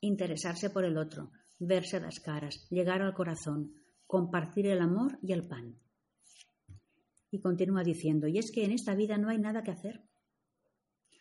Interesarse 0.00 0.68
por 0.70 0.84
el 0.84 0.98
otro, 0.98 1.30
verse 1.60 2.00
las 2.00 2.18
caras, 2.18 2.66
llegar 2.70 3.02
al 3.02 3.14
corazón, 3.14 3.72
compartir 4.04 4.66
el 4.66 4.80
amor 4.80 5.16
y 5.22 5.32
el 5.32 5.46
pan. 5.46 5.78
Y 7.30 7.40
continúa 7.40 7.84
diciendo, 7.84 8.26
y 8.26 8.38
es 8.38 8.50
que 8.50 8.64
en 8.64 8.72
esta 8.72 8.96
vida 8.96 9.16
no 9.16 9.28
hay 9.28 9.38
nada 9.38 9.62
que 9.62 9.70
hacer. 9.70 10.02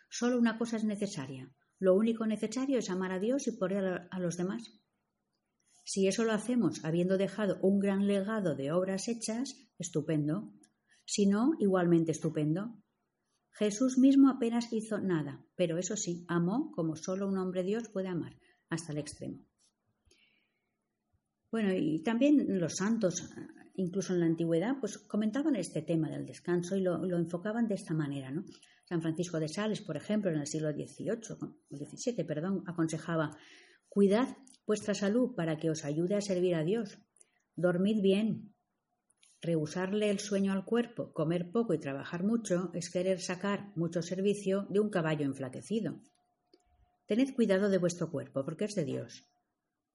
Solo 0.10 0.40
una 0.40 0.58
cosa 0.58 0.78
es 0.78 0.84
necesaria. 0.84 1.54
Lo 1.78 1.94
único 1.94 2.26
necesario 2.26 2.80
es 2.80 2.90
amar 2.90 3.12
a 3.12 3.20
Dios 3.20 3.48
y 3.48 3.52
por 3.52 3.72
a 3.72 4.20
los 4.20 4.36
demás. 4.36 4.83
Si 5.84 6.08
eso 6.08 6.24
lo 6.24 6.32
hacemos 6.32 6.84
habiendo 6.86 7.18
dejado 7.18 7.60
un 7.62 7.80
gran 7.80 8.08
legado 8.08 8.56
de 8.56 8.72
obras 8.72 9.08
hechas, 9.08 9.70
estupendo. 9.78 10.54
Si 11.06 11.26
no, 11.26 11.52
igualmente 11.60 12.12
estupendo. 12.12 12.82
Jesús 13.52 13.98
mismo 13.98 14.30
apenas 14.30 14.72
hizo 14.72 15.00
nada, 15.00 15.46
pero 15.56 15.78
eso 15.78 15.96
sí, 15.96 16.26
amó 16.28 16.72
como 16.72 16.96
solo 16.96 17.28
un 17.28 17.38
hombre 17.38 17.64
Dios 17.64 17.90
puede 17.90 18.08
amar, 18.08 18.36
hasta 18.70 18.94
el 18.94 18.98
extremo. 18.98 19.46
Bueno, 21.52 21.72
y 21.76 22.02
también 22.02 22.60
los 22.60 22.78
santos, 22.78 23.30
incluso 23.76 24.14
en 24.14 24.22
la 24.22 24.26
antigüedad, 24.26 24.80
pues 24.80 24.98
comentaban 24.98 25.56
este 25.56 25.84
tema 25.84 26.10
del 26.10 26.26
descanso 26.26 26.76
y 26.76 26.82
lo, 26.82 27.06
lo 27.06 27.18
enfocaban 27.18 27.68
de 27.68 27.76
esta 27.76 27.94
manera, 27.94 28.32
¿no? 28.32 28.44
San 28.86 29.02
Francisco 29.02 29.40
de 29.40 29.48
Sales, 29.48 29.82
por 29.82 29.98
ejemplo, 29.98 30.32
en 30.32 30.40
el 30.40 30.48
siglo 30.48 30.72
XVIII, 30.72 31.16
XVII, 31.70 32.24
perdón, 32.26 32.64
aconsejaba, 32.66 33.38
cuidad 33.88 34.36
vuestra 34.66 34.94
salud 34.94 35.36
para 35.36 35.58
que 35.58 35.70
os 35.70 35.86
ayude 35.86 36.16
a 36.16 36.22
servir 36.22 36.56
a 36.56 36.64
Dios. 36.64 37.00
Dormid 37.56 38.02
bien. 38.02 38.54
Rehusarle 39.42 40.10
el 40.10 40.20
sueño 40.20 40.54
al 40.54 40.64
cuerpo, 40.64 41.12
comer 41.12 41.52
poco 41.52 41.74
y 41.74 41.80
trabajar 41.80 42.24
mucho 42.24 42.72
es 42.74 42.90
querer 42.90 43.20
sacar 43.20 43.74
mucho 43.76 44.02
servicio 44.02 44.66
de 44.70 44.80
un 44.80 44.90
caballo 44.90 45.26
enflaquecido. 45.26 46.00
Tened 47.06 47.36
cuidado 47.36 47.70
de 47.70 47.78
vuestro 47.78 48.10
cuerpo, 48.10 48.46
porque 48.46 48.66
es 48.66 48.76
de 48.76 48.86
Dios. 48.86 49.30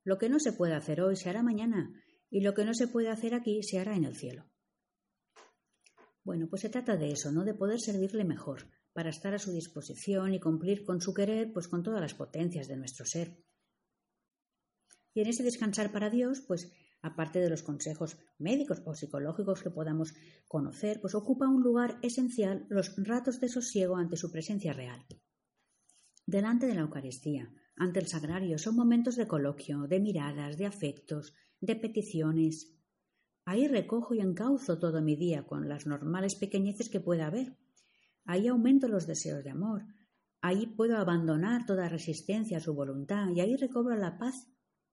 Lo 0.04 0.18
que 0.18 0.28
no 0.28 0.38
se 0.38 0.52
puede 0.52 0.74
hacer 0.74 1.00
hoy 1.00 1.16
se 1.16 1.30
hará 1.30 1.42
mañana, 1.42 1.92
y 2.30 2.42
lo 2.42 2.52
que 2.52 2.64
no 2.64 2.74
se 2.74 2.88
puede 2.88 3.08
hacer 3.08 3.34
aquí 3.34 3.62
se 3.62 3.78
hará 3.78 3.96
en 3.96 4.04
el 4.04 4.16
cielo. 4.16 4.44
Bueno, 6.22 6.46
pues 6.50 6.60
se 6.60 6.68
trata 6.68 6.96
de 6.96 7.12
eso, 7.12 7.32
¿no? 7.32 7.44
De 7.44 7.54
poder 7.54 7.80
servirle 7.80 8.24
mejor, 8.24 8.68
para 8.92 9.08
estar 9.08 9.32
a 9.32 9.38
su 9.38 9.50
disposición 9.52 10.34
y 10.34 10.40
cumplir 10.40 10.84
con 10.84 11.00
su 11.00 11.14
querer, 11.14 11.52
pues 11.54 11.68
con 11.68 11.82
todas 11.82 12.02
las 12.02 12.12
potencias 12.12 12.68
de 12.68 12.76
nuestro 12.76 13.06
ser. 13.06 13.38
Y 15.14 15.20
en 15.20 15.28
ese 15.28 15.42
descansar 15.42 15.92
para 15.92 16.10
Dios, 16.10 16.40
pues 16.40 16.72
aparte 17.02 17.40
de 17.40 17.50
los 17.50 17.62
consejos 17.62 18.18
médicos 18.38 18.82
o 18.84 18.94
psicológicos 18.94 19.62
que 19.62 19.70
podamos 19.70 20.14
conocer, 20.46 21.00
pues 21.00 21.14
ocupa 21.14 21.48
un 21.48 21.62
lugar 21.62 21.98
esencial 22.02 22.66
los 22.68 22.94
ratos 22.96 23.40
de 23.40 23.48
sosiego 23.48 23.96
ante 23.96 24.16
su 24.16 24.30
presencia 24.30 24.72
real. 24.72 25.04
Delante 26.26 26.66
de 26.66 26.74
la 26.74 26.82
Eucaristía, 26.82 27.50
ante 27.76 28.00
el 28.00 28.06
sagrario, 28.06 28.58
son 28.58 28.76
momentos 28.76 29.16
de 29.16 29.28
coloquio, 29.28 29.86
de 29.86 30.00
miradas, 30.00 30.58
de 30.58 30.66
afectos, 30.66 31.34
de 31.60 31.76
peticiones. 31.76 32.74
Ahí 33.44 33.66
recojo 33.68 34.14
y 34.14 34.20
encauzo 34.20 34.78
todo 34.78 35.00
mi 35.00 35.16
día 35.16 35.46
con 35.46 35.68
las 35.68 35.86
normales 35.86 36.34
pequeñeces 36.34 36.90
que 36.90 37.00
pueda 37.00 37.28
haber. 37.28 37.56
Ahí 38.24 38.46
aumento 38.48 38.88
los 38.88 39.06
deseos 39.06 39.42
de 39.42 39.50
amor. 39.50 39.86
Ahí 40.40 40.66
puedo 40.66 40.98
abandonar 40.98 41.66
toda 41.66 41.88
resistencia 41.88 42.58
a 42.58 42.60
su 42.60 42.74
voluntad 42.74 43.30
y 43.34 43.40
ahí 43.40 43.56
recobro 43.56 43.96
la 43.96 44.18
paz 44.18 44.48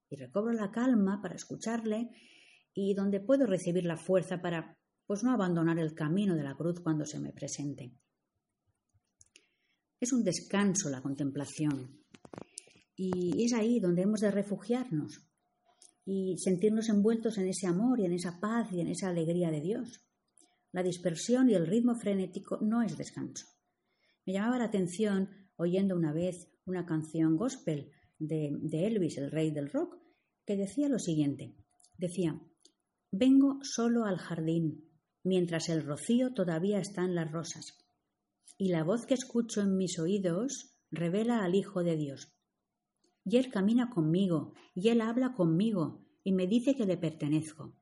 y 0.09 0.15
recobro 0.15 0.53
la 0.53 0.71
calma 0.71 1.21
para 1.21 1.35
escucharle 1.35 2.09
y 2.73 2.93
donde 2.93 3.19
puedo 3.19 3.45
recibir 3.45 3.85
la 3.85 3.97
fuerza 3.97 4.41
para 4.41 4.77
pues 5.05 5.23
no 5.23 5.31
abandonar 5.31 5.79
el 5.79 5.93
camino 5.93 6.35
de 6.35 6.43
la 6.43 6.55
cruz 6.55 6.79
cuando 6.79 7.05
se 7.05 7.19
me 7.19 7.31
presente. 7.31 7.93
Es 9.99 10.11
un 10.11 10.23
descanso 10.23 10.89
la 10.89 11.01
contemplación 11.01 12.03
y 12.95 13.43
es 13.43 13.53
ahí 13.53 13.79
donde 13.79 14.03
hemos 14.03 14.21
de 14.21 14.31
refugiarnos 14.31 15.25
y 16.05 16.37
sentirnos 16.37 16.89
envueltos 16.89 17.37
en 17.37 17.47
ese 17.47 17.67
amor 17.67 17.99
y 17.99 18.05
en 18.05 18.13
esa 18.13 18.39
paz 18.39 18.71
y 18.71 18.81
en 18.81 18.87
esa 18.87 19.09
alegría 19.09 19.49
de 19.51 19.61
Dios. 19.61 20.05
La 20.71 20.83
dispersión 20.83 21.49
y 21.49 21.53
el 21.53 21.67
ritmo 21.67 21.95
frenético 21.95 22.59
no 22.61 22.81
es 22.83 22.97
descanso. 22.97 23.47
Me 24.25 24.33
llamaba 24.33 24.59
la 24.59 24.65
atención 24.65 25.29
oyendo 25.55 25.95
una 25.95 26.13
vez 26.13 26.49
una 26.65 26.85
canción 26.85 27.37
gospel 27.37 27.91
de, 28.19 28.47
Elvis, 28.71 29.17
el 29.17 29.31
rey 29.31 29.51
del 29.51 29.69
rock, 29.69 29.97
que 30.45 30.57
decía 30.57 30.89
lo 30.89 30.99
siguiente. 30.99 31.55
Decía, 31.97 32.41
vengo 33.11 33.59
solo 33.63 34.05
al 34.05 34.17
jardín, 34.17 34.89
mientras 35.23 35.69
el 35.69 35.83
rocío 35.83 36.33
todavía 36.33 36.79
está 36.79 37.03
en 37.03 37.15
las 37.15 37.31
rosas, 37.31 37.77
y 38.57 38.69
la 38.69 38.83
voz 38.83 39.05
que 39.05 39.13
escucho 39.13 39.61
en 39.61 39.77
mis 39.77 39.99
oídos 39.99 40.77
revela 40.91 41.43
al 41.43 41.55
Hijo 41.55 41.83
de 41.83 41.97
Dios. 41.97 42.33
Y 43.23 43.37
Él 43.37 43.49
camina 43.49 43.89
conmigo, 43.89 44.53
y 44.73 44.89
Él 44.89 45.01
habla 45.01 45.33
conmigo, 45.33 46.05
y 46.23 46.31
me 46.31 46.47
dice 46.47 46.75
que 46.75 46.85
le 46.85 46.97
pertenezco. 46.97 47.75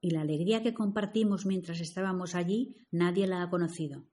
Y 0.00 0.10
la 0.10 0.20
alegría 0.20 0.62
que 0.62 0.74
compartimos 0.74 1.46
mientras 1.46 1.80
estábamos 1.80 2.34
allí 2.34 2.76
nadie 2.90 3.26
la 3.26 3.42
ha 3.42 3.50
conocido. 3.50 4.06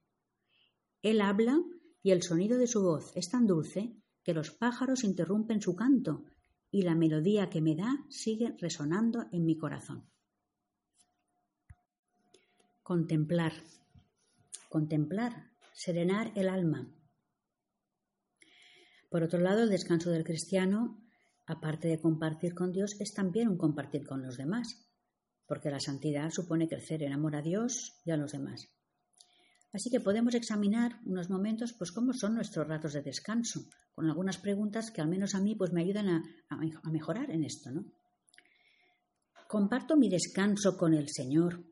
Él 1.02 1.20
habla 1.20 1.62
y 2.02 2.10
el 2.10 2.22
sonido 2.22 2.58
de 2.58 2.66
su 2.66 2.82
voz 2.82 3.12
es 3.14 3.28
tan 3.28 3.46
dulce 3.46 3.94
que 4.24 4.34
los 4.34 4.50
pájaros 4.50 5.04
interrumpen 5.04 5.60
su 5.60 5.76
canto 5.76 6.24
y 6.70 6.82
la 6.82 6.96
melodía 6.96 7.50
que 7.50 7.60
me 7.60 7.76
da 7.76 8.04
sigue 8.08 8.56
resonando 8.58 9.26
en 9.30 9.44
mi 9.44 9.56
corazón. 9.56 10.10
Contemplar. 12.82 13.52
Contemplar, 14.68 15.52
serenar 15.72 16.32
el 16.34 16.48
alma. 16.48 16.92
Por 19.08 19.22
otro 19.22 19.38
lado, 19.38 19.62
el 19.62 19.70
descanso 19.70 20.10
del 20.10 20.24
cristiano, 20.24 21.00
aparte 21.46 21.86
de 21.86 22.00
compartir 22.00 22.54
con 22.54 22.72
Dios, 22.72 23.00
es 23.00 23.14
también 23.14 23.48
un 23.48 23.56
compartir 23.56 24.04
con 24.04 24.22
los 24.22 24.36
demás, 24.36 24.90
porque 25.46 25.70
la 25.70 25.78
santidad 25.78 26.30
supone 26.30 26.66
crecer 26.66 27.02
en 27.04 27.12
amor 27.12 27.36
a 27.36 27.42
Dios 27.42 28.00
y 28.04 28.10
a 28.10 28.16
los 28.16 28.32
demás. 28.32 28.74
Así 29.74 29.90
que 29.90 29.98
podemos 29.98 30.34
examinar 30.36 31.00
unos 31.04 31.28
momentos, 31.28 31.74
pues 31.76 31.90
cómo 31.90 32.12
son 32.12 32.36
nuestros 32.36 32.68
ratos 32.68 32.92
de 32.92 33.02
descanso, 33.02 33.66
con 33.92 34.06
algunas 34.06 34.38
preguntas 34.38 34.92
que 34.92 35.00
al 35.00 35.08
menos 35.08 35.34
a 35.34 35.40
mí 35.40 35.56
pues 35.56 35.72
me 35.72 35.82
ayudan 35.82 36.08
a, 36.08 36.22
a 36.48 36.90
mejorar 36.90 37.32
en 37.32 37.42
esto, 37.42 37.72
¿no? 37.72 37.84
Comparto 39.48 39.96
mi 39.96 40.08
descanso 40.08 40.76
con 40.76 40.94
el 40.94 41.08
Señor 41.08 41.64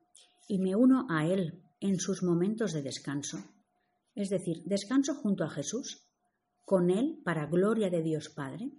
y 0.49 0.59
me 0.59 0.75
uno 0.75 1.07
a 1.09 1.27
Él 1.27 1.63
en 1.79 2.01
sus 2.01 2.25
momentos 2.25 2.73
de 2.73 2.83
descanso. 2.83 3.39
Es 4.17 4.31
decir, 4.31 4.65
descanso 4.65 5.15
junto 5.15 5.45
a 5.45 5.51
Jesús, 5.51 6.09
con 6.65 6.91
Él 6.91 7.21
para 7.25 7.47
gloria 7.47 7.89
de 7.89 8.03
Dios 8.03 8.31
Padre. 8.31 8.73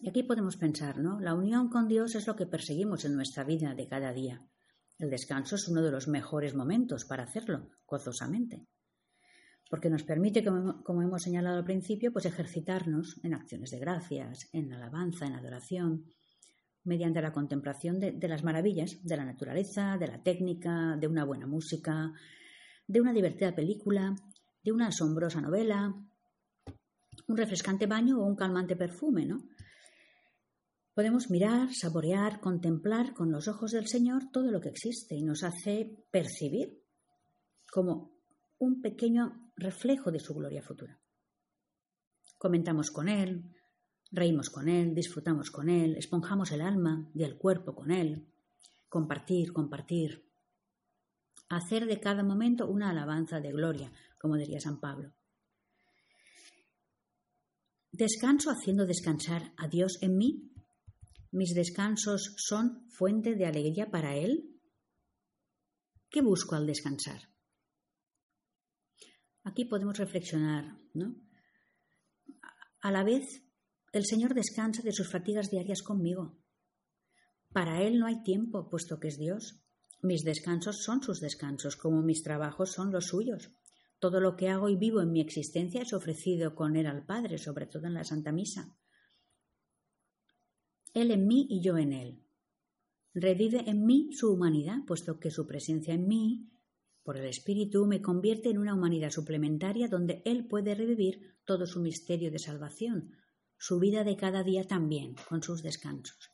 Y 0.00 0.08
aquí 0.08 0.24
podemos 0.24 0.56
pensar, 0.56 0.98
¿no? 0.98 1.20
La 1.20 1.34
unión 1.34 1.68
con 1.68 1.86
Dios 1.86 2.16
es 2.16 2.26
lo 2.26 2.34
que 2.34 2.46
perseguimos 2.46 3.04
en 3.04 3.14
nuestra 3.14 3.44
vida 3.44 3.74
de 3.74 3.86
cada 3.86 4.12
día. 4.12 4.44
El 4.98 5.10
descanso 5.10 5.54
es 5.54 5.68
uno 5.68 5.82
de 5.82 5.92
los 5.92 6.08
mejores 6.08 6.54
momentos 6.54 7.04
para 7.04 7.22
hacerlo, 7.22 7.70
gozosamente, 7.86 8.66
porque 9.70 9.90
nos 9.90 10.02
permite, 10.02 10.44
como, 10.44 11.02
hemos 11.02 11.22
señalado 11.22 11.58
al 11.58 11.64
principio, 11.64 12.12
pues 12.12 12.26
ejercitarnos 12.26 13.20
en 13.22 13.34
acciones 13.34 13.70
de 13.70 13.78
gracias, 13.78 14.48
en 14.52 14.72
alabanza, 14.72 15.26
en 15.26 15.34
adoración, 15.34 16.04
mediante 16.82 17.22
la 17.22 17.32
contemplación 17.32 18.00
de, 18.00 18.12
de 18.12 18.28
las 18.28 18.42
maravillas 18.42 18.98
de 19.04 19.16
la 19.16 19.24
naturaleza, 19.24 19.96
de 19.98 20.08
la 20.08 20.22
técnica, 20.22 20.96
de 20.98 21.06
una 21.06 21.24
buena 21.24 21.46
música, 21.46 22.12
de 22.86 23.00
una 23.00 23.12
divertida 23.12 23.54
película, 23.54 24.16
de 24.64 24.72
una 24.72 24.88
asombrosa 24.88 25.40
novela, 25.40 25.94
un 27.28 27.36
refrescante 27.36 27.86
baño 27.86 28.18
o 28.18 28.26
un 28.26 28.34
calmante 28.34 28.74
perfume, 28.74 29.26
¿no? 29.26 29.44
Podemos 30.98 31.30
mirar, 31.30 31.68
saborear, 31.72 32.40
contemplar 32.40 33.14
con 33.14 33.30
los 33.30 33.46
ojos 33.46 33.70
del 33.70 33.86
Señor 33.86 34.32
todo 34.32 34.50
lo 34.50 34.60
que 34.60 34.70
existe 34.70 35.14
y 35.14 35.22
nos 35.22 35.44
hace 35.44 35.96
percibir 36.10 36.82
como 37.70 38.18
un 38.58 38.80
pequeño 38.80 39.52
reflejo 39.54 40.10
de 40.10 40.18
su 40.18 40.34
gloria 40.34 40.60
futura. 40.60 40.98
Comentamos 42.36 42.90
con 42.90 43.08
Él, 43.08 43.44
reímos 44.10 44.50
con 44.50 44.68
Él, 44.68 44.92
disfrutamos 44.92 45.52
con 45.52 45.68
Él, 45.68 45.94
esponjamos 45.96 46.50
el 46.50 46.62
alma 46.62 47.08
y 47.14 47.22
el 47.22 47.38
cuerpo 47.38 47.76
con 47.76 47.92
Él. 47.92 48.26
Compartir, 48.88 49.52
compartir. 49.52 50.28
Hacer 51.48 51.86
de 51.86 52.00
cada 52.00 52.24
momento 52.24 52.66
una 52.66 52.90
alabanza 52.90 53.38
de 53.38 53.52
gloria, 53.52 53.92
como 54.18 54.34
diría 54.34 54.58
San 54.58 54.80
Pablo. 54.80 55.12
Descanso 57.92 58.50
haciendo 58.50 58.84
descansar 58.84 59.52
a 59.56 59.68
Dios 59.68 59.98
en 60.02 60.16
mí 60.16 60.54
¿Mis 61.30 61.54
descansos 61.54 62.34
son 62.38 62.88
fuente 62.90 63.34
de 63.34 63.46
alegría 63.46 63.90
para 63.90 64.16
Él? 64.16 64.58
¿Qué 66.08 66.22
busco 66.22 66.54
al 66.54 66.66
descansar? 66.66 67.20
Aquí 69.44 69.66
podemos 69.66 69.98
reflexionar, 69.98 70.78
¿no? 70.94 71.16
A 72.80 72.90
la 72.90 73.04
vez, 73.04 73.42
el 73.92 74.06
Señor 74.06 74.34
descansa 74.34 74.82
de 74.82 74.92
sus 74.92 75.10
fatigas 75.10 75.50
diarias 75.50 75.82
conmigo. 75.82 76.38
Para 77.52 77.82
Él 77.82 77.98
no 77.98 78.06
hay 78.06 78.22
tiempo, 78.22 78.68
puesto 78.68 78.98
que 78.98 79.08
es 79.08 79.18
Dios. 79.18 79.60
Mis 80.00 80.22
descansos 80.22 80.82
son 80.82 81.02
sus 81.02 81.20
descansos, 81.20 81.76
como 81.76 82.02
mis 82.02 82.22
trabajos 82.22 82.72
son 82.72 82.92
los 82.92 83.06
suyos. 83.06 83.50
Todo 83.98 84.20
lo 84.20 84.36
que 84.36 84.48
hago 84.48 84.68
y 84.68 84.76
vivo 84.76 85.00
en 85.00 85.10
mi 85.10 85.20
existencia 85.20 85.82
es 85.82 85.92
ofrecido 85.92 86.54
con 86.54 86.76
Él 86.76 86.86
al 86.86 87.04
Padre, 87.04 87.36
sobre 87.36 87.66
todo 87.66 87.86
en 87.86 87.94
la 87.94 88.04
Santa 88.04 88.32
Misa. 88.32 88.76
Él 90.94 91.10
en 91.10 91.26
mí 91.26 91.46
y 91.48 91.60
yo 91.60 91.76
en 91.76 91.92
Él. 91.92 92.22
Revive 93.14 93.68
en 93.68 93.84
mí 93.84 94.10
su 94.12 94.32
humanidad, 94.32 94.78
puesto 94.86 95.18
que 95.18 95.30
su 95.30 95.46
presencia 95.46 95.94
en 95.94 96.06
mí, 96.06 96.50
por 97.02 97.16
el 97.16 97.24
Espíritu, 97.24 97.86
me 97.86 98.02
convierte 98.02 98.50
en 98.50 98.58
una 98.58 98.74
humanidad 98.74 99.10
suplementaria 99.10 99.88
donde 99.88 100.22
Él 100.24 100.46
puede 100.46 100.74
revivir 100.74 101.38
todo 101.44 101.66
su 101.66 101.80
misterio 101.80 102.30
de 102.30 102.38
salvación, 102.38 103.12
su 103.56 103.78
vida 103.78 104.04
de 104.04 104.16
cada 104.16 104.42
día 104.42 104.64
también, 104.64 105.14
con 105.28 105.42
sus 105.42 105.62
descansos. 105.62 106.30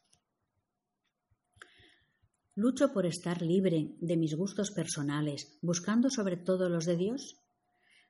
Lucho 2.56 2.92
por 2.92 3.06
estar 3.06 3.42
libre 3.42 3.96
de 4.00 4.16
mis 4.16 4.36
gustos 4.36 4.70
personales, 4.70 5.58
buscando 5.62 6.10
sobre 6.10 6.36
todo 6.36 6.68
los 6.68 6.84
de 6.84 6.96
Dios. 6.96 7.40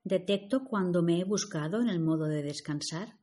Detecto 0.03 0.65
cuando 0.65 1.03
me 1.03 1.21
he 1.21 1.25
buscado 1.25 1.81
en 1.81 1.89
el 1.89 2.01
modo 2.01 2.27
de 2.27 2.43
descansar, 2.43 3.19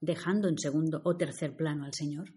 dejando 0.00 0.48
en 0.48 0.58
segundo 0.58 1.02
o 1.04 1.16
tercer 1.16 1.56
plano 1.56 1.84
al 1.84 1.94
Señor. 1.94 2.34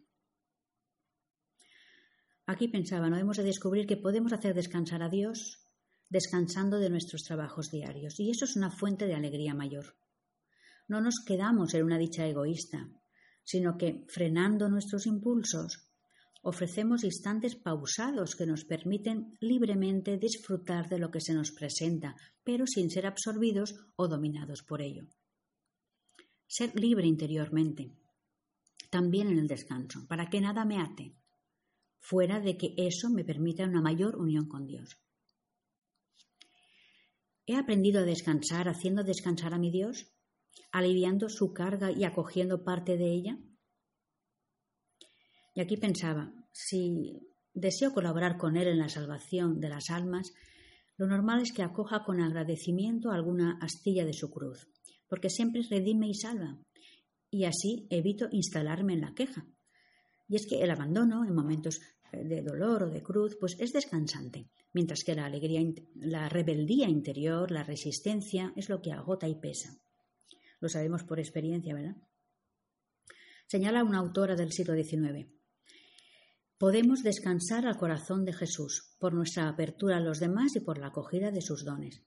Aquí 2.49 2.67
pensaba, 2.67 3.11
no 3.11 3.17
hemos 3.17 3.37
de 3.37 3.43
descubrir 3.43 3.85
que 3.85 3.95
podemos 3.95 4.33
hacer 4.33 4.55
descansar 4.55 5.03
a 5.03 5.09
Dios 5.09 5.67
descansando 6.09 6.79
de 6.79 6.89
nuestros 6.89 7.21
trabajos 7.21 7.69
diarios, 7.69 8.19
y 8.19 8.31
eso 8.31 8.45
es 8.45 8.55
una 8.55 8.71
fuente 8.71 9.05
de 9.05 9.13
alegría 9.13 9.53
mayor. 9.53 9.95
No 10.87 10.99
nos 10.99 11.23
quedamos 11.23 11.75
en 11.75 11.83
una 11.83 11.99
dicha 11.99 12.25
egoísta, 12.25 12.89
sino 13.43 13.77
que, 13.77 14.03
frenando 14.07 14.67
nuestros 14.67 15.05
impulsos, 15.05 15.91
ofrecemos 16.41 17.03
instantes 17.03 17.55
pausados 17.55 18.35
que 18.35 18.47
nos 18.47 18.65
permiten 18.65 19.37
libremente 19.39 20.17
disfrutar 20.17 20.89
de 20.89 20.97
lo 20.97 21.11
que 21.11 21.21
se 21.21 21.35
nos 21.35 21.51
presenta, 21.51 22.15
pero 22.43 22.65
sin 22.65 22.89
ser 22.89 23.05
absorbidos 23.05 23.75
o 23.95 24.07
dominados 24.07 24.63
por 24.63 24.81
ello. 24.81 25.05
Ser 26.47 26.75
libre 26.75 27.05
interiormente, 27.05 27.91
también 28.89 29.27
en 29.27 29.37
el 29.37 29.47
descanso, 29.47 30.07
para 30.07 30.31
que 30.31 30.41
nada 30.41 30.65
me 30.65 30.81
ate, 30.81 31.13
fuera 31.99 32.39
de 32.39 32.57
que 32.57 32.73
eso 32.77 33.09
me 33.09 33.23
permita 33.23 33.65
una 33.65 33.81
mayor 33.81 34.15
unión 34.17 34.47
con 34.47 34.65
Dios. 34.65 34.97
He 37.45 37.55
aprendido 37.55 38.01
a 38.01 38.05
descansar 38.05 38.67
haciendo 38.69 39.03
descansar 39.03 39.53
a 39.53 39.59
mi 39.59 39.71
Dios, 39.71 40.13
aliviando 40.71 41.29
su 41.29 41.53
carga 41.53 41.91
y 41.91 42.03
acogiendo 42.03 42.63
parte 42.63 42.97
de 42.97 43.11
ella. 43.11 43.37
Y 45.55 45.61
aquí 45.61 45.77
pensaba, 45.77 46.31
si 46.51 47.19
deseo 47.53 47.93
colaborar 47.93 48.37
con 48.37 48.55
Él 48.55 48.67
en 48.67 48.77
la 48.77 48.89
salvación 48.89 49.59
de 49.59 49.69
las 49.69 49.89
almas, 49.89 50.31
lo 50.97 51.07
normal 51.07 51.41
es 51.41 51.51
que 51.51 51.63
acoja 51.63 52.03
con 52.03 52.21
agradecimiento 52.21 53.11
alguna 53.11 53.57
astilla 53.61 54.05
de 54.05 54.13
su 54.13 54.29
cruz, 54.29 54.67
porque 55.07 55.29
siempre 55.29 55.61
redime 55.69 56.07
y 56.07 56.13
salva, 56.13 56.59
y 57.31 57.45
así 57.45 57.87
evito 57.89 58.27
instalarme 58.31 58.93
en 58.93 59.01
la 59.01 59.13
queja, 59.13 59.47
y 60.29 60.35
es 60.35 60.45
que 60.47 60.61
el 60.61 60.69
abandono 60.69 61.25
en 61.25 61.33
momentos 61.33 61.81
eh, 62.11 62.23
de 62.23 62.41
dolor 62.43 62.83
o 62.83 62.89
de 62.89 63.01
cruz, 63.01 63.35
pues 63.39 63.57
es 63.59 63.73
descansante, 63.73 64.49
mientras 64.73 65.03
que 65.03 65.15
la 65.15 65.25
alegría, 65.25 65.61
la 65.95 66.29
rebeldía 66.29 66.87
interior, 66.87 67.51
la 67.51 67.63
resistencia, 67.63 68.53
es 68.55 68.69
lo 68.69 68.81
que 68.81 68.93
agota 68.93 69.27
y 69.27 69.35
pesa. 69.35 69.75
Lo 70.59 70.69
sabemos 70.69 71.03
por 71.03 71.19
experiencia, 71.19 71.73
¿verdad? 71.73 71.97
Señala 73.47 73.83
una 73.83 73.97
autora 73.97 74.35
del 74.35 74.51
siglo 74.51 74.75
XIX. 74.75 75.27
Podemos 76.59 77.01
descansar 77.01 77.65
al 77.65 77.77
corazón 77.77 78.25
de 78.25 78.33
Jesús 78.33 78.95
por 78.99 79.13
nuestra 79.13 79.47
apertura 79.47 79.97
a 79.97 80.01
los 80.01 80.19
demás 80.19 80.55
y 80.55 80.59
por 80.59 80.77
la 80.77 80.87
acogida 80.87 81.31
de 81.31 81.41
sus 81.41 81.65
dones. 81.65 82.03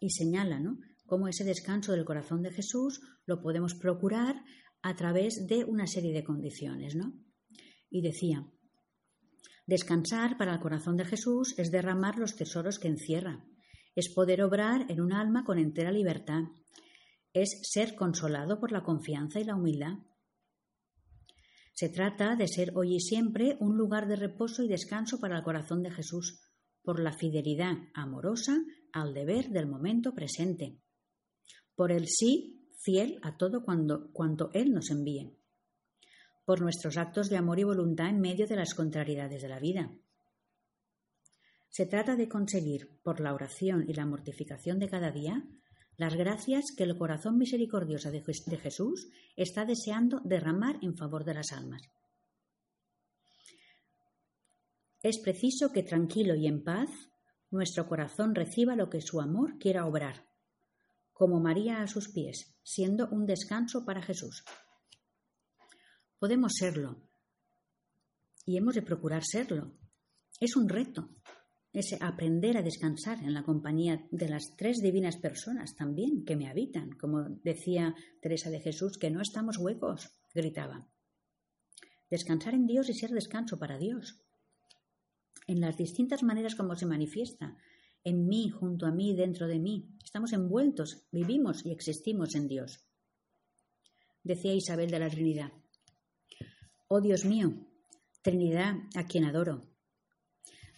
Y 0.00 0.10
señala, 0.10 0.60
¿no? 0.60 0.78
Cómo 1.06 1.26
ese 1.26 1.42
descanso 1.42 1.92
del 1.92 2.04
corazón 2.04 2.42
de 2.42 2.52
Jesús 2.52 3.00
lo 3.24 3.40
podemos 3.40 3.74
procurar 3.74 4.44
a 4.82 4.94
través 4.96 5.46
de 5.46 5.64
una 5.64 5.86
serie 5.86 6.12
de 6.12 6.24
condiciones, 6.24 6.94
¿no? 6.94 7.12
Y 7.90 8.02
decía, 8.02 8.46
descansar 9.66 10.36
para 10.36 10.54
el 10.54 10.60
corazón 10.60 10.96
de 10.96 11.04
Jesús 11.04 11.58
es 11.58 11.70
derramar 11.70 12.18
los 12.18 12.36
tesoros 12.36 12.78
que 12.78 12.88
encierra, 12.88 13.44
es 13.94 14.08
poder 14.08 14.42
obrar 14.42 14.86
en 14.88 15.00
un 15.00 15.12
alma 15.12 15.44
con 15.44 15.58
entera 15.58 15.90
libertad, 15.90 16.44
es 17.32 17.60
ser 17.62 17.94
consolado 17.94 18.60
por 18.60 18.72
la 18.72 18.82
confianza 18.82 19.40
y 19.40 19.44
la 19.44 19.56
humildad. 19.56 19.98
Se 21.72 21.88
trata 21.88 22.34
de 22.36 22.48
ser 22.48 22.72
hoy 22.74 22.96
y 22.96 23.00
siempre 23.00 23.56
un 23.60 23.76
lugar 23.76 24.08
de 24.08 24.16
reposo 24.16 24.62
y 24.62 24.68
descanso 24.68 25.20
para 25.20 25.38
el 25.38 25.44
corazón 25.44 25.82
de 25.82 25.90
Jesús, 25.90 26.40
por 26.82 27.00
la 27.00 27.12
fidelidad 27.12 27.76
amorosa 27.94 28.56
al 28.92 29.14
deber 29.14 29.50
del 29.50 29.66
momento 29.66 30.14
presente, 30.14 30.80
por 31.74 31.92
el 31.92 32.08
sí 32.08 32.57
fiel 32.88 33.18
a 33.20 33.36
todo 33.36 33.62
cuando, 33.64 34.10
cuanto 34.14 34.48
Él 34.54 34.72
nos 34.72 34.88
envíe, 34.88 35.36
por 36.46 36.62
nuestros 36.62 36.96
actos 36.96 37.28
de 37.28 37.36
amor 37.36 37.58
y 37.58 37.64
voluntad 37.64 38.08
en 38.08 38.18
medio 38.18 38.46
de 38.46 38.56
las 38.56 38.72
contrariedades 38.72 39.42
de 39.42 39.48
la 39.48 39.58
vida. 39.58 39.92
Se 41.68 41.84
trata 41.84 42.16
de 42.16 42.30
conseguir, 42.30 42.98
por 43.02 43.20
la 43.20 43.34
oración 43.34 43.84
y 43.86 43.92
la 43.92 44.06
mortificación 44.06 44.78
de 44.78 44.88
cada 44.88 45.10
día, 45.10 45.46
las 45.98 46.14
gracias 46.14 46.72
que 46.74 46.84
el 46.84 46.96
corazón 46.96 47.36
misericordioso 47.36 48.10
de 48.10 48.22
Jesús 48.56 49.10
está 49.36 49.66
deseando 49.66 50.22
derramar 50.24 50.78
en 50.80 50.96
favor 50.96 51.26
de 51.26 51.34
las 51.34 51.52
almas. 51.52 51.82
Es 55.02 55.18
preciso 55.18 55.72
que 55.74 55.82
tranquilo 55.82 56.34
y 56.36 56.46
en 56.46 56.64
paz 56.64 56.88
nuestro 57.50 57.86
corazón 57.86 58.34
reciba 58.34 58.76
lo 58.76 58.88
que 58.88 59.02
su 59.02 59.20
amor 59.20 59.58
quiera 59.58 59.84
obrar 59.84 60.27
como 61.18 61.40
María 61.40 61.82
a 61.82 61.88
sus 61.88 62.08
pies, 62.08 62.54
siendo 62.62 63.08
un 63.10 63.26
descanso 63.26 63.84
para 63.84 64.00
Jesús. 64.00 64.44
Podemos 66.16 66.52
serlo 66.54 67.02
y 68.46 68.56
hemos 68.56 68.76
de 68.76 68.82
procurar 68.82 69.24
serlo. 69.24 69.72
Es 70.40 70.54
un 70.54 70.68
reto, 70.68 71.10
ese 71.72 71.98
aprender 72.00 72.56
a 72.56 72.62
descansar 72.62 73.18
en 73.24 73.34
la 73.34 73.42
compañía 73.42 74.06
de 74.12 74.28
las 74.28 74.54
tres 74.56 74.78
divinas 74.80 75.16
personas 75.16 75.74
también 75.74 76.24
que 76.24 76.36
me 76.36 76.48
habitan, 76.48 76.92
como 76.92 77.24
decía 77.42 77.96
Teresa 78.22 78.48
de 78.50 78.60
Jesús, 78.60 78.96
que 78.96 79.10
no 79.10 79.20
estamos 79.20 79.58
huecos, 79.58 80.16
gritaba. 80.32 80.88
Descansar 82.08 82.54
en 82.54 82.66
Dios 82.66 82.88
y 82.88 82.94
ser 82.94 83.10
descanso 83.10 83.58
para 83.58 83.76
Dios. 83.76 84.22
En 85.48 85.60
las 85.60 85.76
distintas 85.76 86.22
maneras 86.22 86.54
como 86.54 86.76
se 86.76 86.86
manifiesta, 86.86 87.56
en 88.08 88.26
mí, 88.26 88.48
junto 88.50 88.86
a 88.86 88.90
mí, 88.90 89.14
dentro 89.14 89.46
de 89.46 89.58
mí. 89.58 89.88
Estamos 90.02 90.32
envueltos, 90.32 91.06
vivimos 91.12 91.64
y 91.64 91.72
existimos 91.72 92.34
en 92.34 92.48
Dios. 92.48 92.84
Decía 94.22 94.54
Isabel 94.54 94.90
de 94.90 94.98
la 94.98 95.08
Trinidad. 95.08 95.52
Oh 96.88 97.00
Dios 97.00 97.24
mío, 97.24 97.66
Trinidad 98.22 98.74
a 98.94 99.06
quien 99.06 99.24
adoro. 99.24 99.68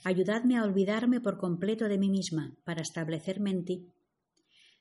Ayudadme 0.04 0.56
a 0.56 0.64
olvidarme 0.64 1.20
por 1.20 1.38
completo 1.38 1.86
de 1.86 1.98
mí 1.98 2.10
misma 2.10 2.56
para 2.64 2.82
establecerme 2.82 3.50
en 3.50 3.64
ti, 3.64 3.92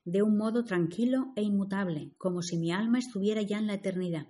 de 0.05 0.23
un 0.23 0.37
modo 0.37 0.63
tranquilo 0.63 1.33
e 1.35 1.43
inmutable, 1.43 2.13
como 2.17 2.41
si 2.41 2.57
mi 2.57 2.71
alma 2.71 2.99
estuviera 2.99 3.41
ya 3.41 3.57
en 3.57 3.67
la 3.67 3.75
eternidad. 3.75 4.27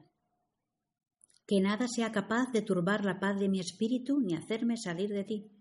Que 1.47 1.61
nada 1.61 1.87
sea 1.87 2.11
capaz 2.11 2.51
de 2.51 2.61
turbar 2.61 3.05
la 3.05 3.19
paz 3.19 3.39
de 3.39 3.49
mi 3.49 3.59
espíritu 3.59 4.19
ni 4.19 4.35
hacerme 4.35 4.77
salir 4.77 5.09
de 5.09 5.23
ti. 5.23 5.58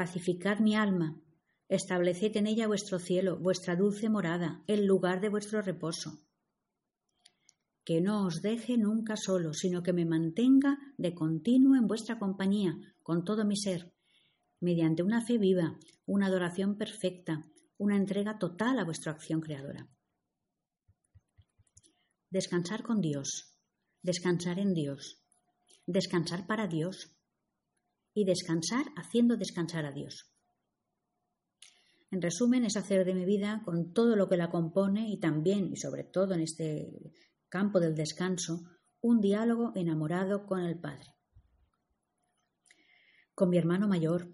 Pacificad 0.00 0.60
mi 0.60 0.76
alma, 0.76 1.20
estableced 1.68 2.34
en 2.38 2.46
ella 2.46 2.66
vuestro 2.66 2.98
cielo, 2.98 3.38
vuestra 3.38 3.76
dulce 3.76 4.08
morada, 4.08 4.64
el 4.66 4.86
lugar 4.86 5.20
de 5.20 5.28
vuestro 5.28 5.60
reposo. 5.60 6.22
Que 7.84 8.00
no 8.00 8.24
os 8.24 8.40
deje 8.40 8.78
nunca 8.78 9.18
solo, 9.18 9.52
sino 9.52 9.82
que 9.82 9.92
me 9.92 10.06
mantenga 10.06 10.78
de 10.96 11.12
continuo 11.12 11.76
en 11.76 11.86
vuestra 11.86 12.18
compañía, 12.18 12.78
con 13.02 13.24
todo 13.24 13.44
mi 13.44 13.58
ser, 13.58 13.92
mediante 14.58 15.02
una 15.02 15.20
fe 15.20 15.36
viva, 15.36 15.78
una 16.06 16.28
adoración 16.28 16.78
perfecta, 16.78 17.44
una 17.76 17.98
entrega 17.98 18.38
total 18.38 18.78
a 18.78 18.86
vuestra 18.86 19.12
acción 19.12 19.42
creadora. 19.42 19.86
Descansar 22.30 22.82
con 22.82 23.02
Dios, 23.02 23.54
descansar 24.00 24.60
en 24.60 24.72
Dios, 24.72 25.22
descansar 25.84 26.46
para 26.46 26.68
Dios, 26.68 27.19
y 28.20 28.24
descansar 28.24 28.86
haciendo 28.96 29.36
descansar 29.36 29.86
a 29.86 29.92
Dios. 29.92 30.30
En 32.10 32.20
resumen, 32.20 32.64
es 32.64 32.76
hacer 32.76 33.04
de 33.04 33.14
mi 33.14 33.24
vida, 33.24 33.62
con 33.64 33.92
todo 33.92 34.16
lo 34.16 34.28
que 34.28 34.36
la 34.36 34.50
compone 34.50 35.08
y 35.08 35.18
también 35.18 35.72
y 35.72 35.76
sobre 35.76 36.04
todo 36.04 36.34
en 36.34 36.40
este 36.40 37.12
campo 37.48 37.80
del 37.80 37.94
descanso, 37.94 38.64
un 39.00 39.20
diálogo 39.20 39.72
enamorado 39.74 40.44
con 40.44 40.60
el 40.60 40.78
Padre. 40.78 41.14
Con 43.34 43.48
mi 43.48 43.58
hermano 43.58 43.88
mayor, 43.88 44.28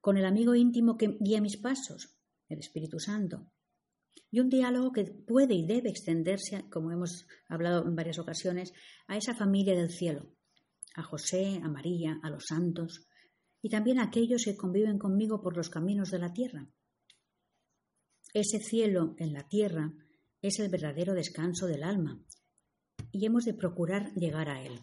con 0.00 0.16
el 0.16 0.24
amigo 0.24 0.54
íntimo 0.54 0.96
que 0.96 1.18
guía 1.20 1.40
mis 1.40 1.56
pasos, 1.56 2.16
el 2.48 2.60
Espíritu 2.60 3.00
Santo, 3.00 3.50
y 4.30 4.40
un 4.40 4.48
diálogo 4.48 4.92
que 4.92 5.04
puede 5.04 5.54
y 5.54 5.66
debe 5.66 5.90
extenderse, 5.90 6.68
como 6.70 6.92
hemos 6.92 7.26
hablado 7.48 7.84
en 7.86 7.96
varias 7.96 8.18
ocasiones, 8.18 8.72
a 9.08 9.16
esa 9.16 9.34
familia 9.34 9.74
del 9.74 9.90
cielo, 9.90 10.35
a 10.96 11.02
José, 11.02 11.60
a 11.62 11.68
María, 11.68 12.18
a 12.22 12.30
los 12.30 12.46
santos 12.46 13.06
y 13.62 13.68
también 13.68 13.98
a 13.98 14.04
aquellos 14.04 14.44
que 14.44 14.56
conviven 14.56 14.98
conmigo 14.98 15.40
por 15.40 15.56
los 15.56 15.70
caminos 15.70 16.10
de 16.10 16.18
la 16.18 16.32
tierra. 16.32 16.68
Ese 18.34 18.58
cielo 18.58 19.14
en 19.18 19.32
la 19.32 19.46
tierra 19.46 19.92
es 20.42 20.58
el 20.58 20.68
verdadero 20.68 21.14
descanso 21.14 21.66
del 21.66 21.82
alma 21.82 22.20
y 23.12 23.24
hemos 23.24 23.44
de 23.44 23.54
procurar 23.54 24.12
llegar 24.14 24.48
a 24.48 24.62
él. 24.62 24.80